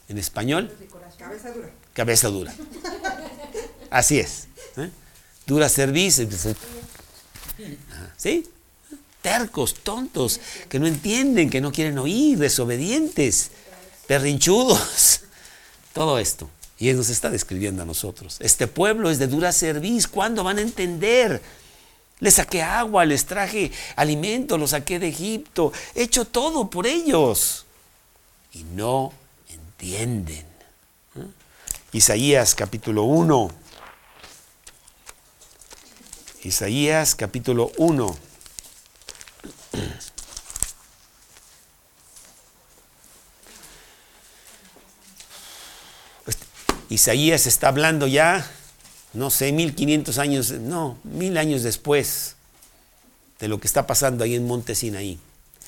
[0.08, 0.72] ¿En español?
[1.18, 1.70] Cabeza dura.
[1.94, 2.54] Cabeza dura.
[3.90, 4.48] Así es.
[4.78, 4.90] ¿eh?
[5.46, 6.22] Dura cerviz.
[8.18, 8.48] ¿Sí?
[9.22, 13.52] Tercos, tontos, que no entienden, que no quieren oír, desobedientes,
[14.08, 15.22] perrinchudos.
[15.94, 16.50] Todo esto.
[16.78, 18.38] Y Él nos está describiendo a nosotros.
[18.40, 20.08] Este pueblo es de dura cerviz.
[20.08, 21.42] ¿Cuándo van a entender?
[22.20, 25.72] Les saqué agua, les traje alimento, los saqué de Egipto.
[25.96, 27.66] He hecho todo por ellos.
[28.52, 29.14] Y no
[29.48, 30.46] entienden.
[31.16, 31.26] ¿Eh?
[31.94, 33.52] Isaías capítulo 1.
[36.44, 38.18] Isaías capítulo 1.
[46.90, 48.50] Isaías está hablando ya,
[49.14, 52.36] no sé, 1500 años, no, mil años después
[53.40, 55.20] de lo que está pasando ahí en Monte Sinaí.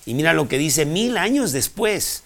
[0.05, 2.23] Y mira lo que dice mil años después,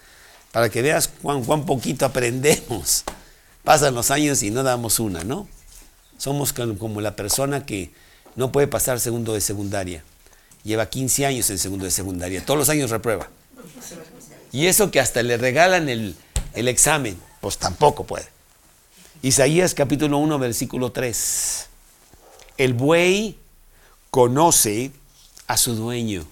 [0.52, 3.04] para que veas cuán, poquito aprendemos.
[3.64, 5.48] Pasan los años y no damos una, ¿no?
[6.18, 7.90] Somos como la persona que
[8.36, 10.02] no puede pasar segundo de secundaria.
[10.64, 12.44] Lleva 15 años en segundo de secundaria.
[12.44, 13.28] Todos los años reprueba.
[14.52, 16.16] Y eso que hasta le regalan el
[16.54, 18.35] examen, pues tampoco puede.
[19.22, 21.66] Isaías capítulo 1, versículo 3.
[22.58, 23.38] El buey
[24.10, 24.92] conoce
[25.46, 26.24] a su dueño.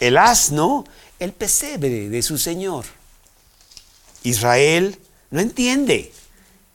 [0.00, 0.84] El asno,
[1.18, 2.84] el pesebre de su señor.
[4.24, 4.98] Israel
[5.30, 6.12] no entiende.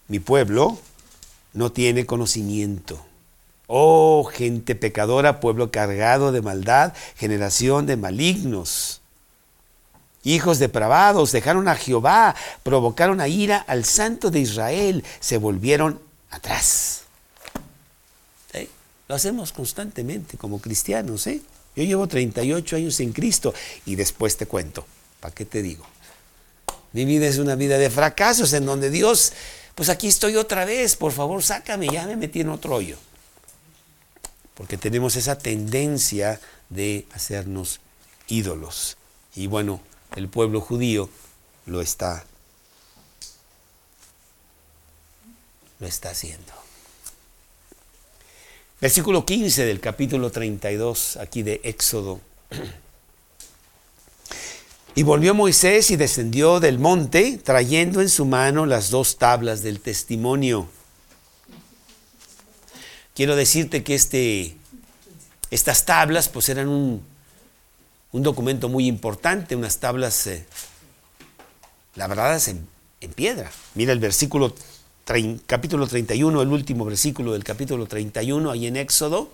[0.08, 0.80] Mi pueblo
[1.54, 3.06] no tiene conocimiento.
[3.68, 9.01] Oh, gente pecadora, pueblo cargado de maldad, generación de malignos.
[10.24, 16.00] Hijos depravados, dejaron a Jehová, provocaron a ira al santo de Israel, se volvieron
[16.30, 17.04] atrás.
[19.08, 21.28] Lo hacemos constantemente como cristianos.
[21.28, 21.42] ¿eh?
[21.76, 23.54] Yo llevo 38 años en Cristo
[23.86, 24.86] y después te cuento.
[25.20, 25.86] ¿Para qué te digo?
[26.94, 29.34] Mi vida es una vida de fracasos en donde Dios,
[29.76, 32.98] pues aquí estoy otra vez, por favor sácame, ya me metí en otro hoyo
[34.62, 37.80] porque tenemos esa tendencia de hacernos
[38.28, 38.96] ídolos.
[39.36, 39.82] Y bueno,
[40.16, 41.10] el pueblo judío
[41.66, 42.26] lo está
[45.82, 46.54] lo está haciendo.
[48.80, 52.22] Versículo 15 del capítulo 32, aquí de Éxodo.
[54.94, 59.80] Y volvió Moisés y descendió del monte, trayendo en su mano las dos tablas del
[59.80, 60.68] testimonio.
[63.16, 64.58] Quiero decirte que este,
[65.50, 67.02] estas tablas pues eran un,
[68.12, 70.46] un documento muy importante, unas tablas eh,
[71.96, 72.68] labradas en,
[73.00, 73.52] en, piedra.
[73.76, 74.54] Mira el versículo,
[75.46, 79.30] capítulo 31, el último versículo del capítulo 31, ahí en Éxodo.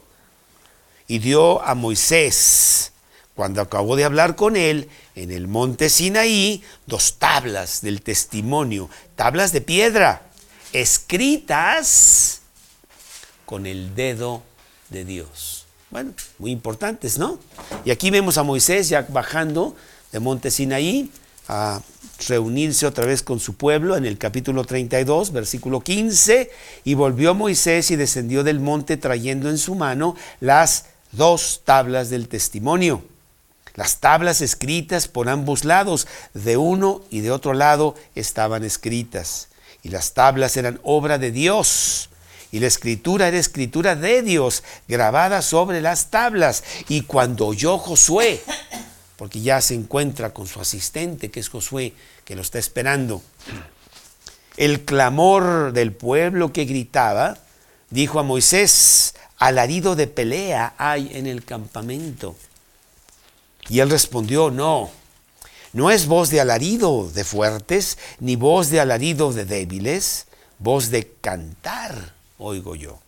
[1.08, 2.92] Y dio a Moisés
[3.38, 9.54] cuando acabó de hablar con él en el monte Sinaí, dos tablas del testimonio, tablas
[9.54, 10.24] de piedra,
[10.74, 12.42] escritas
[13.46, 14.44] con el dedo
[14.90, 15.57] de Dios.
[15.90, 17.40] Bueno, muy importantes, ¿no?
[17.86, 19.76] Y aquí vemos a Moisés ya bajando
[20.12, 21.12] de monte Sinaí
[21.48, 21.82] a
[22.28, 26.52] reunirse otra vez con su pueblo en el capítulo 32, versículo 15,
[26.84, 32.28] y volvió Moisés y descendió del monte trayendo en su mano las dos tablas del
[32.28, 33.02] testimonio
[33.78, 39.50] las tablas escritas por ambos lados, de uno y de otro lado, estaban escritas.
[39.84, 42.10] Y las tablas eran obra de Dios.
[42.52, 46.64] Y la escritura era escritura de Dios, grabada sobre las tablas.
[46.88, 48.42] Y cuando oyó Josué,
[49.18, 51.94] porque ya se encuentra con su asistente, que es Josué,
[52.24, 53.22] que lo está esperando,
[54.56, 57.38] el clamor del pueblo que gritaba,
[57.90, 62.36] dijo a Moisés, alarido de pelea hay en el campamento.
[63.70, 64.90] Y él respondió, no,
[65.74, 70.28] no es voz de alarido de fuertes, ni voz de alarido de débiles,
[70.60, 73.00] voz de cantar, oigo yo.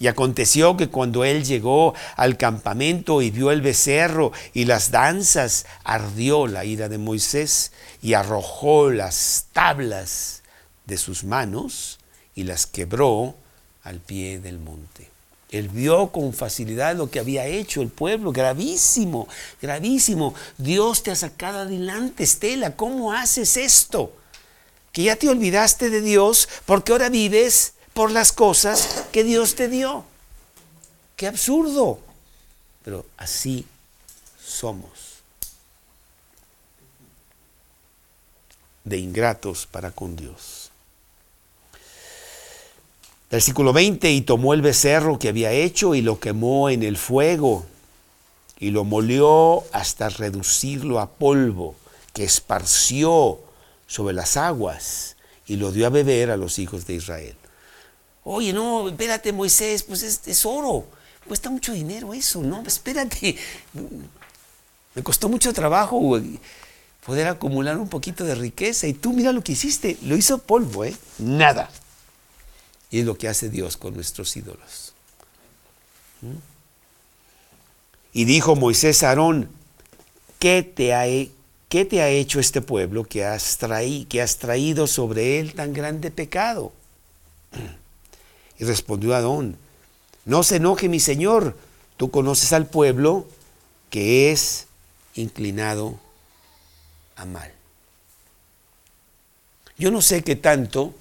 [0.00, 5.66] Y aconteció que cuando él llegó al campamento y vio el becerro y las danzas,
[5.82, 10.42] ardió la ira de Moisés y arrojó las tablas
[10.86, 11.98] de sus manos
[12.36, 13.34] y las quebró
[13.82, 15.08] al pie del monte.
[15.50, 19.26] Él vio con facilidad lo que había hecho el pueblo, gravísimo,
[19.60, 20.34] gravísimo.
[20.58, 24.12] Dios te ha sacado adelante, Estela, ¿cómo haces esto?
[24.92, 29.66] Que ya te olvidaste de Dios porque ahora vives por las cosas que Dios te
[29.66, 30.04] dio.
[31.16, 31.98] Qué absurdo.
[32.84, 33.66] Pero así
[34.40, 35.18] somos.
[38.84, 40.70] De ingratos para con Dios.
[43.32, 47.66] Versículo 20, y tomó el becerro que había hecho y lo quemó en el fuego
[48.60, 51.74] y lo molió hasta reducirlo a polvo,
[52.12, 53.40] que esparció
[53.88, 55.16] sobre las aguas
[55.48, 57.37] y lo dio a beber a los hijos de Israel.
[58.30, 60.86] Oye, no, espérate Moisés, pues es, oro,
[61.26, 63.34] cuesta mucho dinero eso, no, espérate.
[64.94, 66.20] Me costó mucho trabajo
[67.06, 70.84] poder acumular un poquito de riqueza y tú mira lo que hiciste, lo hizo polvo,
[70.84, 70.94] ¿eh?
[71.16, 71.70] Nada.
[72.90, 74.92] Y es lo que hace Dios con nuestros ídolos.
[76.20, 76.36] ¿Mm?
[78.12, 79.48] Y dijo Moisés a Aarón,
[80.38, 81.04] ¿qué te ha,
[81.70, 83.58] qué te ha hecho este pueblo has,
[84.06, 86.74] que has traído sobre él tan grande pecado?
[88.58, 89.56] Y respondió Aarón,
[90.24, 91.56] no se enoje mi señor,
[91.96, 93.26] tú conoces al pueblo
[93.90, 94.66] que es
[95.14, 95.98] inclinado
[97.16, 97.52] a mal.
[99.78, 100.94] Yo no sé qué tanto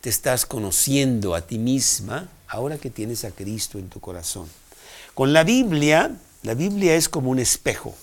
[0.00, 4.48] te estás conociendo a ti misma ahora que tienes a Cristo en tu corazón.
[5.14, 7.94] Con la Biblia, la Biblia es como un espejo.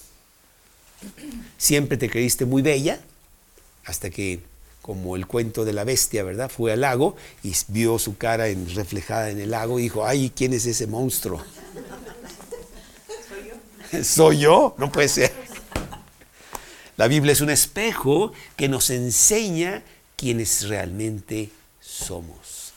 [1.58, 3.00] Siempre te creíste muy bella
[3.86, 4.42] hasta que,
[4.82, 6.50] como el cuento de la bestia, ¿verdad?
[6.50, 10.54] Fue al lago y vio su cara reflejada en el lago y dijo, ay, ¿quién
[10.54, 11.44] es ese monstruo?
[13.28, 13.48] ¿Soy
[14.00, 14.04] yo?
[14.04, 14.76] ¿Soy yo?
[14.78, 15.32] No puede ser.
[16.98, 19.84] La Biblia es un espejo que nos enseña
[20.16, 22.74] quiénes realmente somos.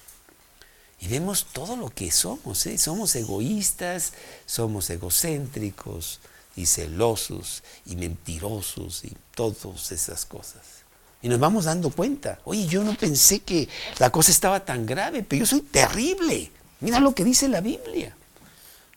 [1.00, 2.64] Y vemos todo lo que somos.
[2.66, 2.78] ¿eh?
[2.78, 4.12] Somos egoístas,
[4.46, 6.20] somos egocéntricos
[6.56, 10.83] y celosos y mentirosos y todas esas cosas.
[11.24, 12.38] Y nos vamos dando cuenta.
[12.44, 13.66] Oye, yo no pensé que
[13.98, 16.50] la cosa estaba tan grave, pero yo soy terrible.
[16.80, 18.14] Mira lo que dice la Biblia.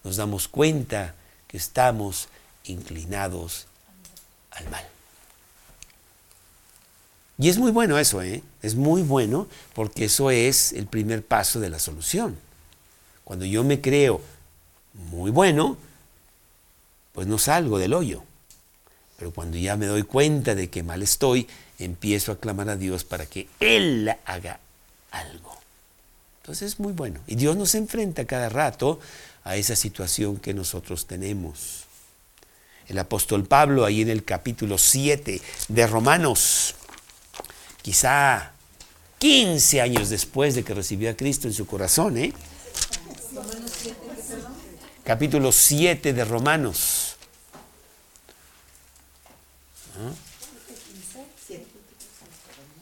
[0.03, 1.15] Nos damos cuenta
[1.47, 2.27] que estamos
[2.65, 3.67] inclinados
[4.51, 4.85] al mal.
[7.37, 8.43] Y es muy bueno eso, ¿eh?
[8.61, 12.37] Es muy bueno porque eso es el primer paso de la solución.
[13.23, 14.19] Cuando yo me creo
[15.11, 15.77] muy bueno,
[17.13, 18.21] pues no salgo del hoyo.
[19.15, 21.47] Pero cuando ya me doy cuenta de que mal estoy,
[21.79, 24.59] empiezo a clamar a Dios para que Él haga
[25.11, 25.57] algo.
[26.41, 27.19] Entonces es muy bueno.
[27.27, 28.99] Y Dios nos enfrenta cada rato
[29.43, 31.83] a esa situación que nosotros tenemos.
[32.87, 36.75] El apóstol Pablo, ahí en el capítulo 7 de Romanos,
[37.81, 38.53] quizá
[39.19, 42.33] 15 años después de que recibió a Cristo en su corazón, ¿eh?
[45.03, 46.96] Capítulo 7 de Romanos.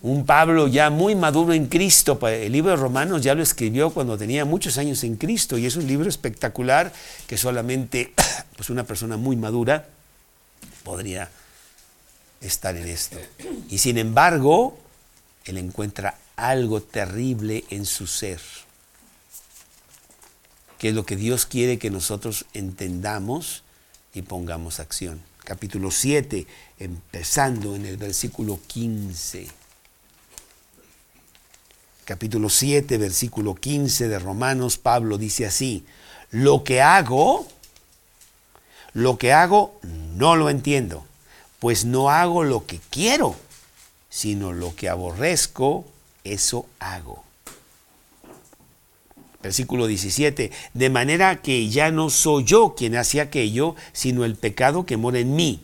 [0.06, 2.20] Un Pablo ya muy maduro en Cristo.
[2.28, 5.78] El libro de Romanos ya lo escribió cuando tenía muchos años en Cristo y es
[5.78, 6.94] un libro espectacular
[7.26, 8.14] que solamente
[8.56, 9.88] pues una persona muy madura
[10.84, 11.28] podría
[12.40, 13.18] estar en esto.
[13.72, 14.78] Y sin embargo,
[15.44, 18.42] él encuentra algo terrible en su ser,
[20.78, 23.64] que es lo que Dios quiere que nosotros entendamos
[24.14, 25.20] y pongamos acción.
[25.44, 26.46] Capítulo 7,
[26.78, 29.48] empezando en el versículo 15.
[32.06, 35.86] Capítulo 7, versículo 15 de Romanos, Pablo dice así,
[36.30, 37.48] lo que hago,
[38.94, 39.80] lo que hago
[40.14, 41.04] no lo entiendo,
[41.58, 43.36] pues no hago lo que quiero,
[44.08, 45.84] sino lo que aborrezco,
[46.24, 47.24] eso hago.
[49.42, 54.86] Versículo 17, de manera que ya no soy yo quien hace aquello, sino el pecado
[54.86, 55.64] que mora en mí.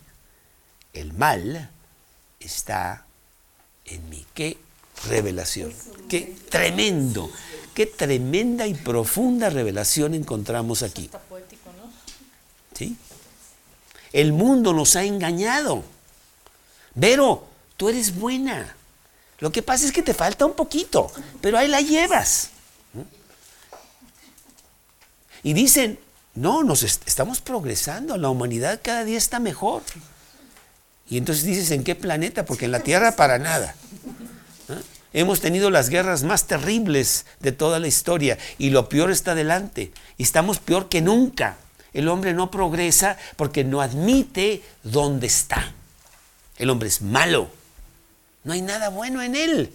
[0.93, 1.69] El mal
[2.39, 3.05] está
[3.85, 4.25] en mí.
[4.33, 4.57] Qué
[5.07, 5.73] revelación.
[6.09, 7.31] Qué tremendo.
[7.73, 11.09] Qué tremenda y profunda revelación encontramos aquí.
[12.73, 12.97] ¿Sí?
[14.11, 15.83] El mundo nos ha engañado.
[16.95, 18.75] Vero, tú eres buena.
[19.39, 22.49] Lo que pasa es que te falta un poquito, pero ahí la llevas.
[25.43, 25.97] Y dicen,
[26.35, 29.81] no, nos estamos progresando, la humanidad cada día está mejor.
[31.09, 32.45] Y entonces dices, ¿en qué planeta?
[32.45, 33.75] Porque en la Tierra para nada.
[35.13, 39.91] Hemos tenido las guerras más terribles de toda la historia y lo peor está delante.
[40.17, 41.57] Y estamos peor que nunca.
[41.93, 45.73] El hombre no progresa porque no admite dónde está.
[46.57, 47.49] El hombre es malo.
[48.43, 49.73] No hay nada bueno en él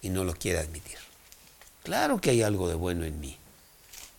[0.00, 0.96] y no lo quiere admitir.
[1.82, 3.36] Claro que hay algo de bueno en mí.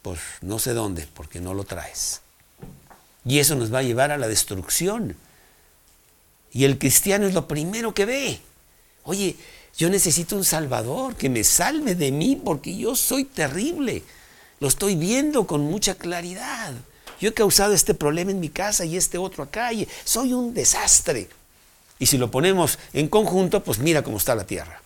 [0.01, 2.21] Pues no sé dónde, porque no lo traes.
[3.25, 5.15] Y eso nos va a llevar a la destrucción.
[6.51, 8.39] Y el cristiano es lo primero que ve.
[9.03, 9.35] Oye,
[9.77, 14.03] yo necesito un salvador que me salve de mí porque yo soy terrible.
[14.59, 16.73] Lo estoy viendo con mucha claridad.
[17.19, 19.71] Yo he causado este problema en mi casa y este otro acá.
[19.73, 21.29] Y soy un desastre.
[21.99, 24.81] Y si lo ponemos en conjunto, pues mira cómo está la tierra,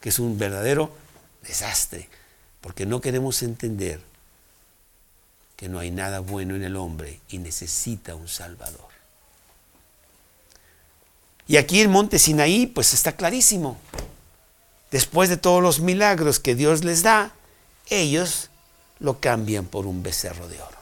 [0.00, 0.92] que es un verdadero
[1.42, 2.08] desastre,
[2.60, 4.00] porque no queremos entender
[5.56, 8.87] que no hay nada bueno en el hombre y necesita un Salvador.
[11.48, 13.78] Y aquí en Monte Sinaí, pues está clarísimo.
[14.90, 17.32] Después de todos los milagros que Dios les da,
[17.88, 18.50] ellos
[19.00, 20.78] lo cambian por un becerro de oro.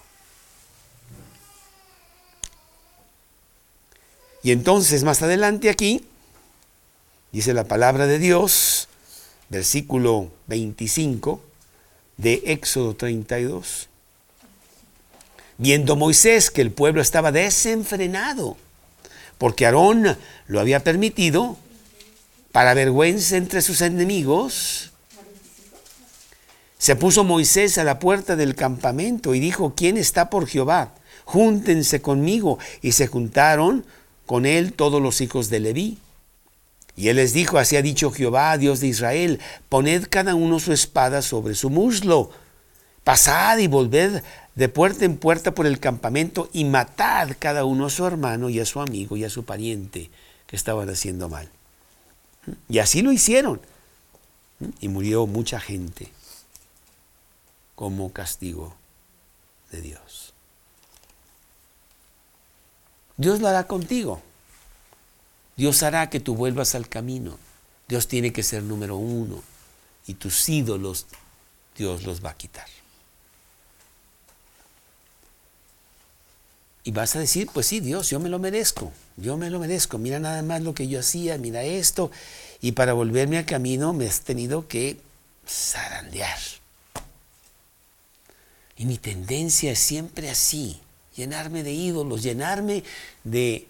[4.43, 6.05] Y entonces más adelante aquí,
[7.31, 8.89] dice la palabra de Dios,
[9.49, 11.41] versículo 25
[12.17, 13.89] de Éxodo 32.
[15.59, 18.57] Viendo Moisés que el pueblo estaba desenfrenado,
[19.39, 20.17] porque Aarón
[20.47, 21.57] lo había permitido,
[22.53, 24.91] para vergüenza entre sus enemigos,
[26.79, 30.93] se puso Moisés a la puerta del campamento y dijo, ¿quién está por Jehová?
[31.25, 32.59] Júntense conmigo.
[32.83, 33.85] Y se juntaron
[34.27, 35.99] con él todos los hijos de Leví.
[36.97, 40.73] Y él les dijo, así ha dicho Jehová, Dios de Israel, poned cada uno su
[40.73, 42.31] espada sobre su muslo,
[43.05, 44.23] pasad y volved
[44.57, 48.59] de puerta en puerta por el campamento y matad cada uno a su hermano y
[48.59, 50.11] a su amigo y a su pariente
[50.47, 51.49] que estaban haciendo mal.
[52.69, 53.61] Y así lo hicieron.
[54.81, 56.09] Y murió mucha gente
[57.75, 58.75] como castigo
[59.71, 60.33] de Dios.
[63.19, 64.23] Dios lo hará contigo.
[65.57, 67.39] Dios hará que tú vuelvas al camino.
[67.89, 69.43] Dios tiene que ser número uno.
[70.07, 71.07] Y tus ídolos,
[71.77, 72.69] Dios los va a quitar.
[76.87, 78.93] Y vas a decir, pues sí, Dios, yo me lo merezco.
[79.17, 79.99] Yo me lo merezco.
[79.99, 82.13] Mira nada más lo que yo hacía, mira esto.
[82.61, 84.97] Y para volverme al camino me has tenido que
[85.49, 86.39] zarandear.
[88.77, 90.79] Y mi tendencia es siempre así
[91.17, 92.85] llenarme de ídolos, llenarme
[93.25, 93.67] de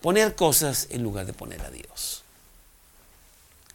[0.00, 2.22] poner cosas en lugar de poner a Dios.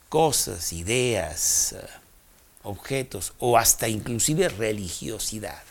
[0.08, 1.76] Cosas, ideas,
[2.64, 5.62] objetos o hasta inclusive religiosidad.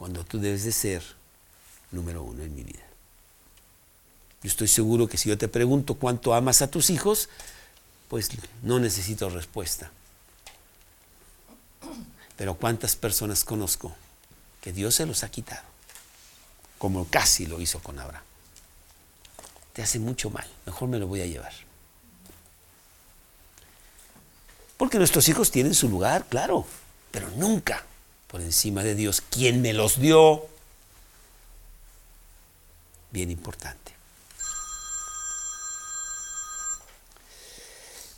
[0.00, 1.02] Cuando tú debes de ser
[1.90, 2.80] número uno en mi vida.
[4.42, 7.28] Yo estoy seguro que si yo te pregunto cuánto amas a tus hijos,
[8.08, 8.30] pues
[8.62, 9.90] no necesito respuesta.
[12.38, 13.94] Pero cuántas personas conozco
[14.62, 15.68] que Dios se los ha quitado,
[16.78, 18.24] como casi lo hizo con Abraham.
[19.74, 21.52] Te hace mucho mal, mejor me lo voy a llevar.
[24.78, 26.64] Porque nuestros hijos tienen su lugar, claro,
[27.10, 27.84] pero nunca
[28.30, 30.46] por encima de Dios, quien me los dio.
[33.10, 33.92] Bien importante.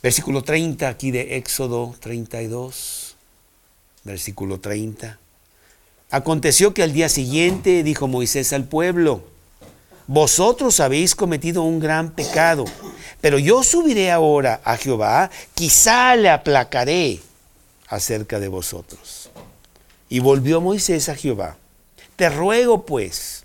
[0.03, 3.15] Versículo 30 aquí de Éxodo 32,
[4.03, 5.17] versículo 30.
[6.11, 9.23] Aconteció que al día siguiente dijo Moisés al pueblo,
[10.05, 12.65] vosotros habéis cometido un gran pecado,
[13.21, 17.21] pero yo subiré ahora a Jehová, quizá le aplacaré
[17.87, 19.22] acerca de vosotros.
[20.09, 21.57] Y volvió Moisés a Jehová,
[22.15, 23.43] te ruego pues,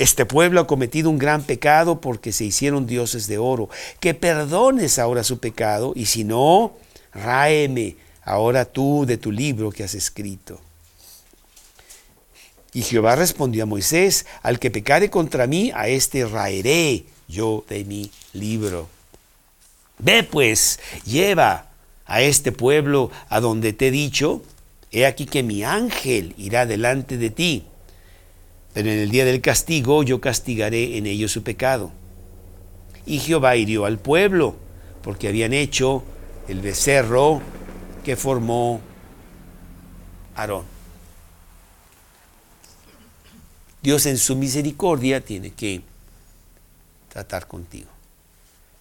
[0.00, 3.68] este pueblo ha cometido un gran pecado porque se hicieron dioses de oro.
[4.00, 6.72] Que perdones ahora su pecado y si no,
[7.12, 10.58] ráeme ahora tú de tu libro que has escrito.
[12.72, 17.84] Y Jehová respondió a Moisés, al que pecare contra mí, a este raeré yo de
[17.84, 18.88] mi libro.
[19.98, 21.66] Ve pues, lleva
[22.06, 24.40] a este pueblo a donde te he dicho,
[24.92, 27.64] he aquí que mi ángel irá delante de ti
[28.72, 31.90] pero en el día del castigo yo castigaré en ellos su pecado.
[33.04, 34.56] Y Jehová hirió al pueblo,
[35.02, 36.04] porque habían hecho
[36.48, 37.40] el becerro
[38.04, 38.80] que formó
[40.36, 40.64] Aarón.
[43.82, 45.80] Dios en su misericordia tiene que
[47.08, 47.88] tratar contigo.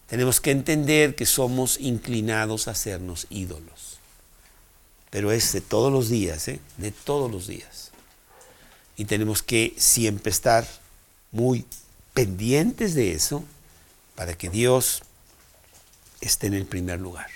[0.07, 3.88] Tenemos que entender que somos inclinados a hacernos ídolos.
[5.09, 6.59] Pero es de todos los días, ¿eh?
[6.77, 7.89] de todos los días
[8.99, 10.67] y tenemos que siempre estar
[11.31, 11.65] muy
[12.13, 13.45] pendientes de eso
[14.13, 15.03] para que Dios
[16.19, 17.27] esté en el primer lugar.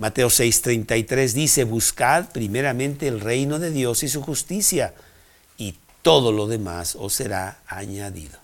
[0.00, 4.94] Mateo 6:33 dice, buscad primeramente el reino de Dios y su justicia,
[5.58, 8.36] y todo lo demás os será añadido.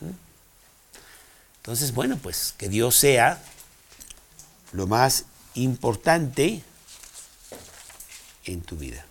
[0.00, 0.14] ¿Mm?
[1.56, 3.42] Entonces, bueno, pues que Dios sea
[4.70, 5.24] lo más
[5.56, 6.62] importante
[8.52, 9.04] en tu vida.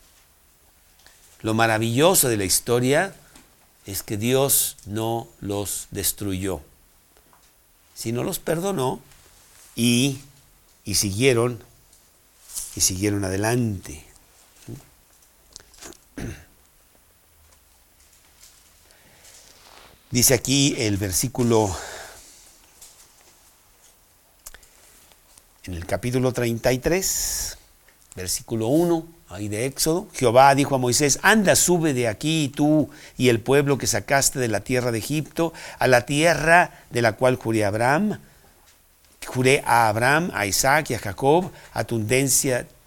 [1.41, 3.13] Lo maravilloso de la historia
[3.85, 6.61] es que Dios no los destruyó,
[7.93, 8.99] sino los perdonó
[9.75, 10.19] y,
[10.83, 11.63] y siguieron
[12.75, 14.03] y siguieron adelante.
[20.11, 21.77] Dice aquí el versículo
[25.65, 27.57] en el capítulo 33,
[28.15, 33.29] versículo 1 ahí de Éxodo, Jehová dijo a Moisés, anda, sube de aquí tú y
[33.29, 37.35] el pueblo que sacaste de la tierra de Egipto, a la tierra de la cual
[37.35, 38.19] juré a Abraham,
[39.25, 42.05] juré a Abraham, a Isaac y a Jacob, a tu,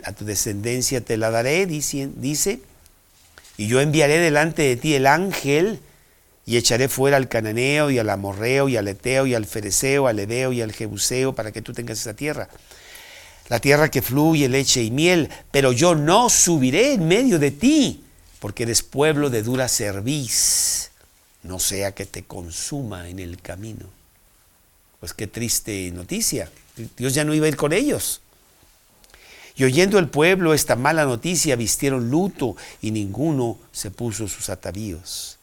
[0.05, 2.61] a tu descendencia te la daré, dice, dice,
[3.57, 5.81] y yo enviaré delante de ti el ángel,
[6.47, 10.19] y echaré fuera al cananeo y al amorreo y al eteo y al fereceo, al
[10.19, 12.49] ebeo y al jebuseo para que tú tengas esa tierra
[13.51, 18.05] la tierra que fluye leche y miel, pero yo no subiré en medio de ti,
[18.39, 20.93] porque eres pueblo de dura cerviz,
[21.43, 23.87] no sea que te consuma en el camino.
[25.01, 26.49] Pues qué triste noticia,
[26.97, 28.21] Dios ya no iba a ir con ellos.
[29.57, 35.40] Y oyendo el pueblo esta mala noticia, vistieron luto y ninguno se puso sus atavíos.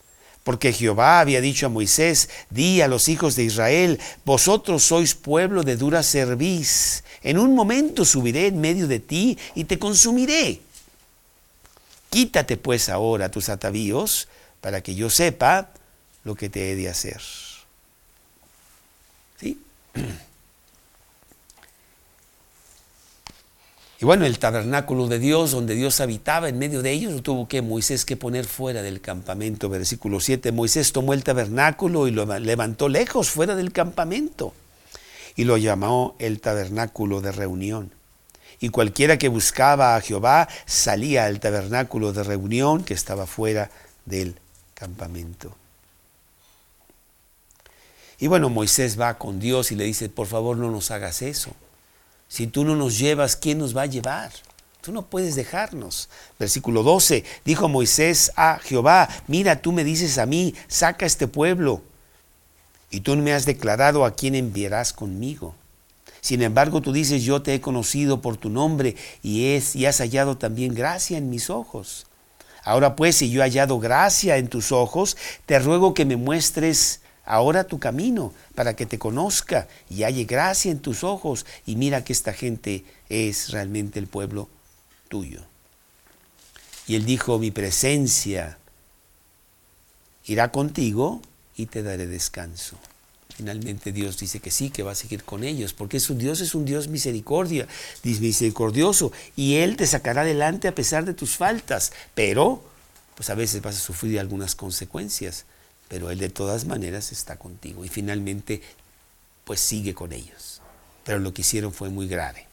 [0.48, 5.62] Porque Jehová había dicho a Moisés, di a los hijos de Israel, vosotros sois pueblo
[5.62, 10.62] de dura cerviz, en un momento subiré en medio de ti y te consumiré.
[12.10, 14.30] Quítate pues ahora tus atavíos
[14.62, 15.68] para que yo sepa
[16.24, 17.22] lo que te he de hacer.
[19.42, 19.60] ¿Sí?
[24.00, 27.64] Y bueno, el tabernáculo de Dios, donde Dios habitaba en medio de ellos, tuvo que
[27.64, 29.70] Moisés que poner fuera del campamento.
[29.70, 34.54] Versículo 7, Moisés tomó el tabernáculo y lo levantó lejos, fuera del campamento,
[35.36, 37.92] y lo llamó el tabernáculo de reunión.
[38.60, 43.72] Y cualquiera que buscaba a Jehová salía al tabernáculo de reunión que estaba fuera
[44.06, 44.36] del
[44.76, 45.56] campamento.
[48.20, 51.52] Y bueno, Moisés va con Dios y le dice, por favor no nos hagas eso.
[52.28, 54.32] Si tú no nos llevas, ¿quién nos va a llevar?
[54.82, 56.10] Tú no puedes dejarnos.
[56.40, 61.82] Versículo 12, dijo Moisés a Jehová, mira, tú me dices a mí, saca este pueblo.
[62.90, 65.56] Y tú me has declarado a quién enviarás conmigo.
[66.22, 70.00] Sin embargo, tú dices, yo te he conocido por tu nombre y, es, y has
[70.00, 72.08] hallado también gracia en mis ojos.
[72.64, 75.16] Ahora pues, si yo he hallado gracia en tus ojos,
[75.46, 80.72] te ruego que me muestres ahora tu camino para que te conozca y halle gracia
[80.72, 84.50] en tus ojos y mira que esta gente es realmente el pueblo
[85.10, 85.42] tuyo.
[86.88, 88.58] Y él dijo, mi presencia
[90.26, 91.22] irá contigo
[91.56, 92.78] y te daré descanso.
[93.36, 96.56] Finalmente Dios dice que sí, que va a seguir con ellos, porque su Dios es
[96.56, 97.68] un Dios misericordia,
[98.04, 102.64] misericordioso, y Él te sacará adelante a pesar de tus faltas, pero
[103.16, 105.46] pues a veces vas a sufrir algunas consecuencias,
[105.88, 108.62] pero Él de todas maneras está contigo y finalmente
[109.46, 110.62] pues sigue con ellos.
[111.04, 112.48] Pero lo que hicieron fue muy grave.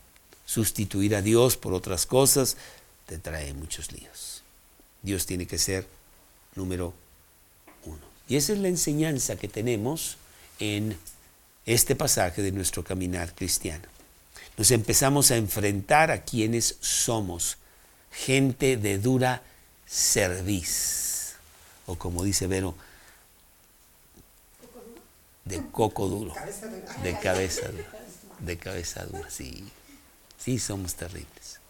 [0.46, 2.56] Sustituir a Dios por otras cosas
[3.06, 4.42] te trae muchos líos.
[5.02, 5.86] Dios tiene que ser
[6.54, 6.94] número
[7.84, 7.98] uno.
[8.28, 10.16] Y esa es la enseñanza que tenemos
[10.58, 10.96] en
[11.66, 13.84] este pasaje de nuestro caminar cristiano.
[14.56, 17.56] Nos empezamos a enfrentar a quienes somos,
[18.12, 19.42] gente de dura
[19.86, 21.34] cerviz,
[21.86, 22.74] o como dice Vero,
[25.44, 26.34] de coco duro,
[27.02, 27.90] de cabeza dura,
[28.40, 29.64] de cabeza dura, sí,
[30.38, 31.60] sí somos terribles.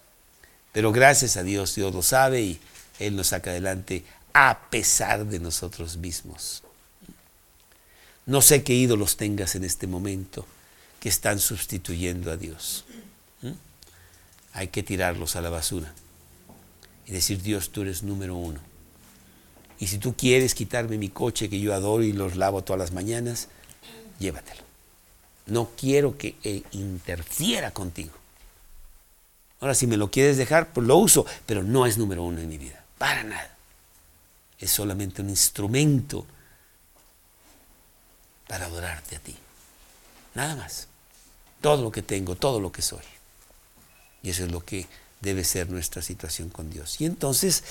[0.73, 2.61] Pero gracias a Dios, Dios lo sabe y
[2.99, 6.63] Él nos saca adelante a pesar de nosotros mismos.
[8.27, 10.47] No sé qué ídolos tengas en este momento
[10.99, 12.85] que están sustituyendo a Dios.
[13.43, 13.53] ¿Mm?
[14.55, 15.93] Hay que tirarlos a la basura
[17.07, 18.61] y decir, Dios, tú eres número uno.
[19.79, 22.93] Y si tú quieres quitarme mi coche que yo adoro y los lavo todas las
[22.93, 23.49] mañanas,
[24.19, 24.63] llévatelo.
[25.47, 26.37] No quiero que
[26.73, 28.13] interfiera contigo.
[29.61, 32.49] Ahora, si me lo quieres dejar, pues lo uso, pero no es número uno en
[32.49, 32.85] mi vida.
[32.99, 33.57] Para nada.
[34.59, 36.27] Es solamente un instrumento
[38.47, 39.37] para adorarte a ti.
[40.35, 40.89] Nada más.
[41.61, 43.05] Todo lo que tengo, todo lo que soy.
[44.23, 44.87] Y eso es lo que
[45.21, 47.01] debe ser nuestra situación con Dios.
[47.01, 47.65] Y entonces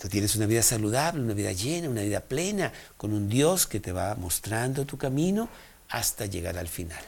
[0.00, 3.80] tú tienes una vida saludable, una vida llena, una vida plena, con un Dios que
[3.80, 5.48] te va mostrando tu camino
[5.90, 7.02] hasta llegar al final.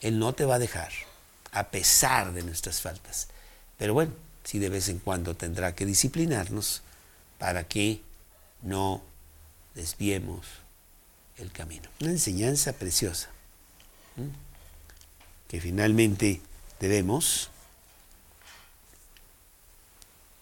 [0.00, 0.90] Él no te va a dejar,
[1.52, 3.28] a pesar de nuestras faltas.
[3.76, 4.12] Pero bueno,
[4.44, 6.82] sí de vez en cuando tendrá que disciplinarnos
[7.38, 8.00] para que
[8.62, 9.02] no
[9.74, 10.46] desviemos
[11.36, 11.88] el camino.
[12.00, 13.28] Una enseñanza preciosa
[15.48, 16.40] que finalmente
[16.78, 17.50] debemos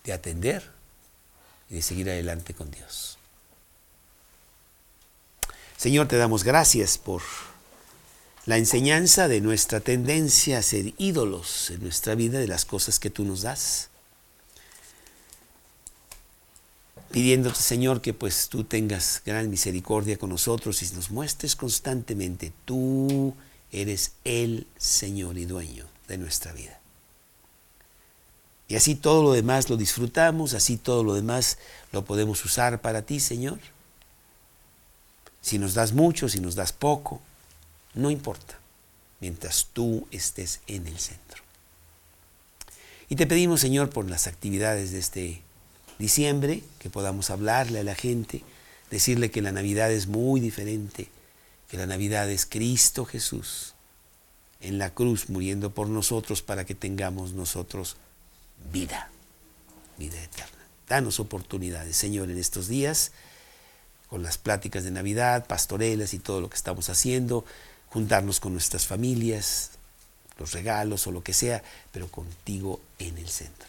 [0.04, 0.70] de atender
[1.70, 3.17] y de seguir adelante con Dios.
[5.78, 7.22] Señor, te damos gracias por
[8.44, 13.08] la enseñanza de nuestra tendencia a ser ídolos en nuestra vida, de las cosas que
[13.08, 13.88] tú nos das
[17.10, 23.34] pidiéndote, Señor, que pues tú tengas gran misericordia con nosotros y nos muestres constantemente, tú
[23.72, 26.78] eres el Señor y dueño de nuestra vida.
[28.68, 31.58] Y así todo lo demás lo disfrutamos, así todo lo demás
[31.92, 33.58] lo podemos usar para ti, Señor.
[35.40, 37.20] Si nos das mucho, si nos das poco,
[37.94, 38.58] no importa,
[39.20, 41.42] mientras tú estés en el centro.
[43.08, 45.42] Y te pedimos, Señor, por las actividades de este
[45.98, 48.42] diciembre, que podamos hablarle a la gente,
[48.90, 51.08] decirle que la Navidad es muy diferente,
[51.70, 53.74] que la Navidad es Cristo Jesús
[54.60, 57.96] en la cruz muriendo por nosotros para que tengamos nosotros
[58.72, 59.10] vida,
[59.98, 60.58] vida eterna.
[60.88, 63.12] Danos oportunidades, Señor, en estos días,
[64.08, 67.44] con las pláticas de Navidad, pastorelas y todo lo que estamos haciendo,
[67.90, 69.72] juntarnos con nuestras familias,
[70.38, 73.68] los regalos o lo que sea, pero contigo en el centro.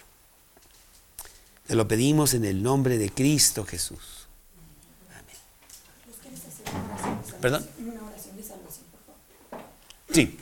[1.68, 4.28] Te lo pedimos en el nombre de Cristo Jesús.
[5.12, 5.38] Amén.
[7.42, 7.68] ¿Perdón?
[10.12, 10.38] Sí.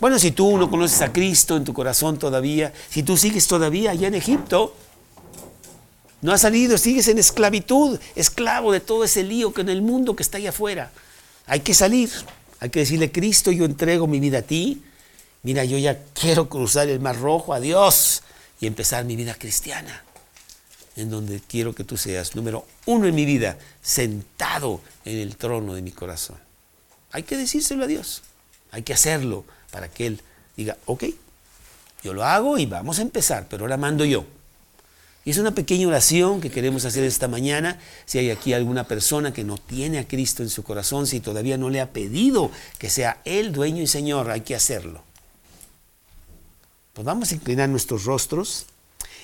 [0.00, 3.90] Bueno, si tú no conoces a Cristo en tu corazón todavía, si tú sigues todavía
[3.92, 4.74] allá en Egipto,
[6.22, 10.16] no has salido, sigues en esclavitud, esclavo de todo ese lío que en el mundo
[10.16, 10.90] que está allá afuera.
[11.46, 12.10] Hay que salir,
[12.60, 14.82] hay que decirle, Cristo, yo entrego mi vida a ti.
[15.42, 18.22] Mira, yo ya quiero cruzar el mar rojo, a Dios,
[18.60, 20.04] y empezar mi vida cristiana
[20.96, 25.74] en donde quiero que tú seas número uno en mi vida, sentado en el trono
[25.74, 26.36] de mi corazón.
[27.12, 28.22] Hay que decírselo a Dios,
[28.70, 30.20] hay que hacerlo para que Él
[30.56, 31.04] diga, ok,
[32.02, 34.24] yo lo hago y vamos a empezar, pero ahora mando yo.
[35.24, 37.78] Y es una pequeña oración que queremos hacer esta mañana.
[38.06, 41.56] Si hay aquí alguna persona que no tiene a Cristo en su corazón, si todavía
[41.56, 45.04] no le ha pedido que sea Él dueño y Señor, hay que hacerlo.
[46.92, 48.66] Pues vamos a inclinar nuestros rostros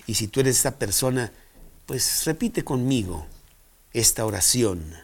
[0.07, 1.33] y si tú eres esa persona
[1.89, 3.27] pues repite conmigo
[3.95, 4.95] esta oración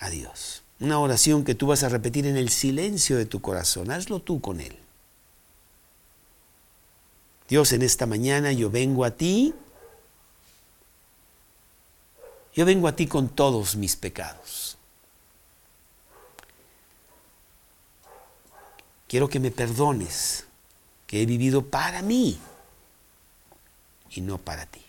[0.00, 0.64] a Dios.
[0.80, 3.92] Una oración que tú vas a repetir en el silencio de tu corazón.
[3.92, 4.76] Hazlo tú con Él.
[7.48, 9.54] Dios, en esta mañana yo vengo a ti.
[12.54, 14.76] Yo vengo a ti con todos mis pecados.
[19.06, 20.46] Quiero que me perdones
[21.06, 22.38] que he vivido para mí
[24.10, 24.82] y no para ti.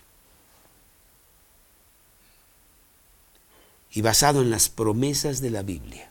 [3.91, 6.09] Y basado en las promesas de la Biblia.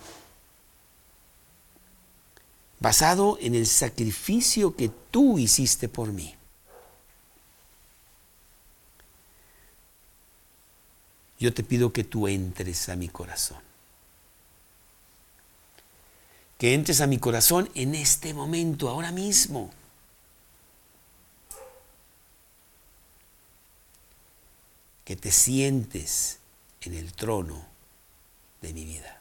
[2.78, 6.35] Basado en el sacrificio que tú hiciste por mí.
[11.38, 13.60] Yo te pido que tú entres a mi corazón.
[16.58, 19.70] Que entres a mi corazón en este momento, ahora mismo.
[25.06, 26.40] que te sientes
[26.80, 27.64] en el trono
[28.60, 29.20] de mi vida.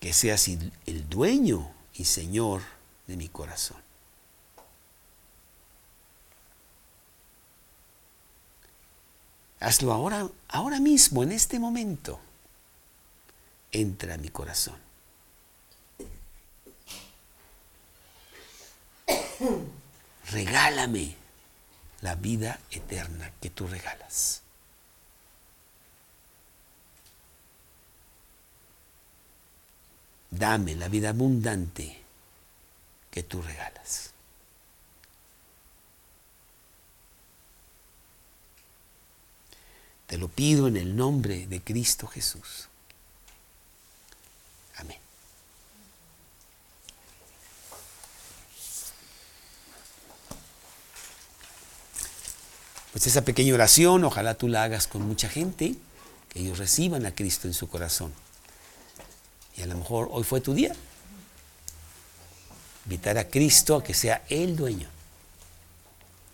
[0.00, 2.62] Que seas el dueño y Señor
[3.06, 3.79] de mi corazón.
[9.60, 12.18] Hazlo ahora, ahora mismo, en este momento.
[13.72, 14.90] Entra a mi corazón.
[20.30, 21.16] regálame
[22.02, 24.42] la vida eterna que tú regalas.
[30.30, 32.00] Dame la vida abundante
[33.10, 34.12] que tú regalas.
[40.10, 42.66] Te lo pido en el nombre de Cristo Jesús.
[44.74, 44.98] Amén.
[52.90, 55.76] Pues esa pequeña oración, ojalá tú la hagas con mucha gente,
[56.28, 58.12] que ellos reciban a Cristo en su corazón.
[59.56, 60.74] Y a lo mejor hoy fue tu día.
[62.86, 64.88] Invitar a Cristo a que sea el dueño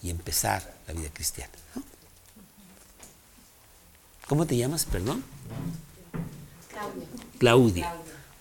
[0.03, 1.53] y empezar la vida cristiana.
[4.29, 5.23] ¿Cómo te llamas, perdón?
[6.69, 7.07] Claudia.
[7.39, 7.95] Claudia.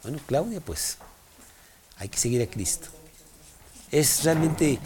[0.03, 0.97] Bueno, Claudia, pues
[1.97, 2.87] hay que seguir a Cristo.
[3.91, 4.79] Es realmente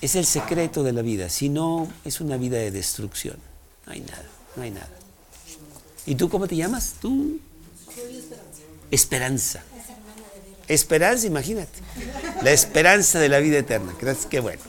[0.00, 1.28] es el secreto de la vida.
[1.28, 3.36] Si no, es una vida de destrucción.
[3.86, 4.24] No hay nada,
[4.56, 4.88] no hay nada.
[6.06, 6.94] ¿Y tú cómo te llamas?
[7.00, 7.38] Tú.
[8.90, 9.62] Esperanza.
[10.68, 11.78] Esperanza, imagínate.
[12.42, 13.94] La esperanza de la vida eterna.
[14.30, 14.62] Qué bueno.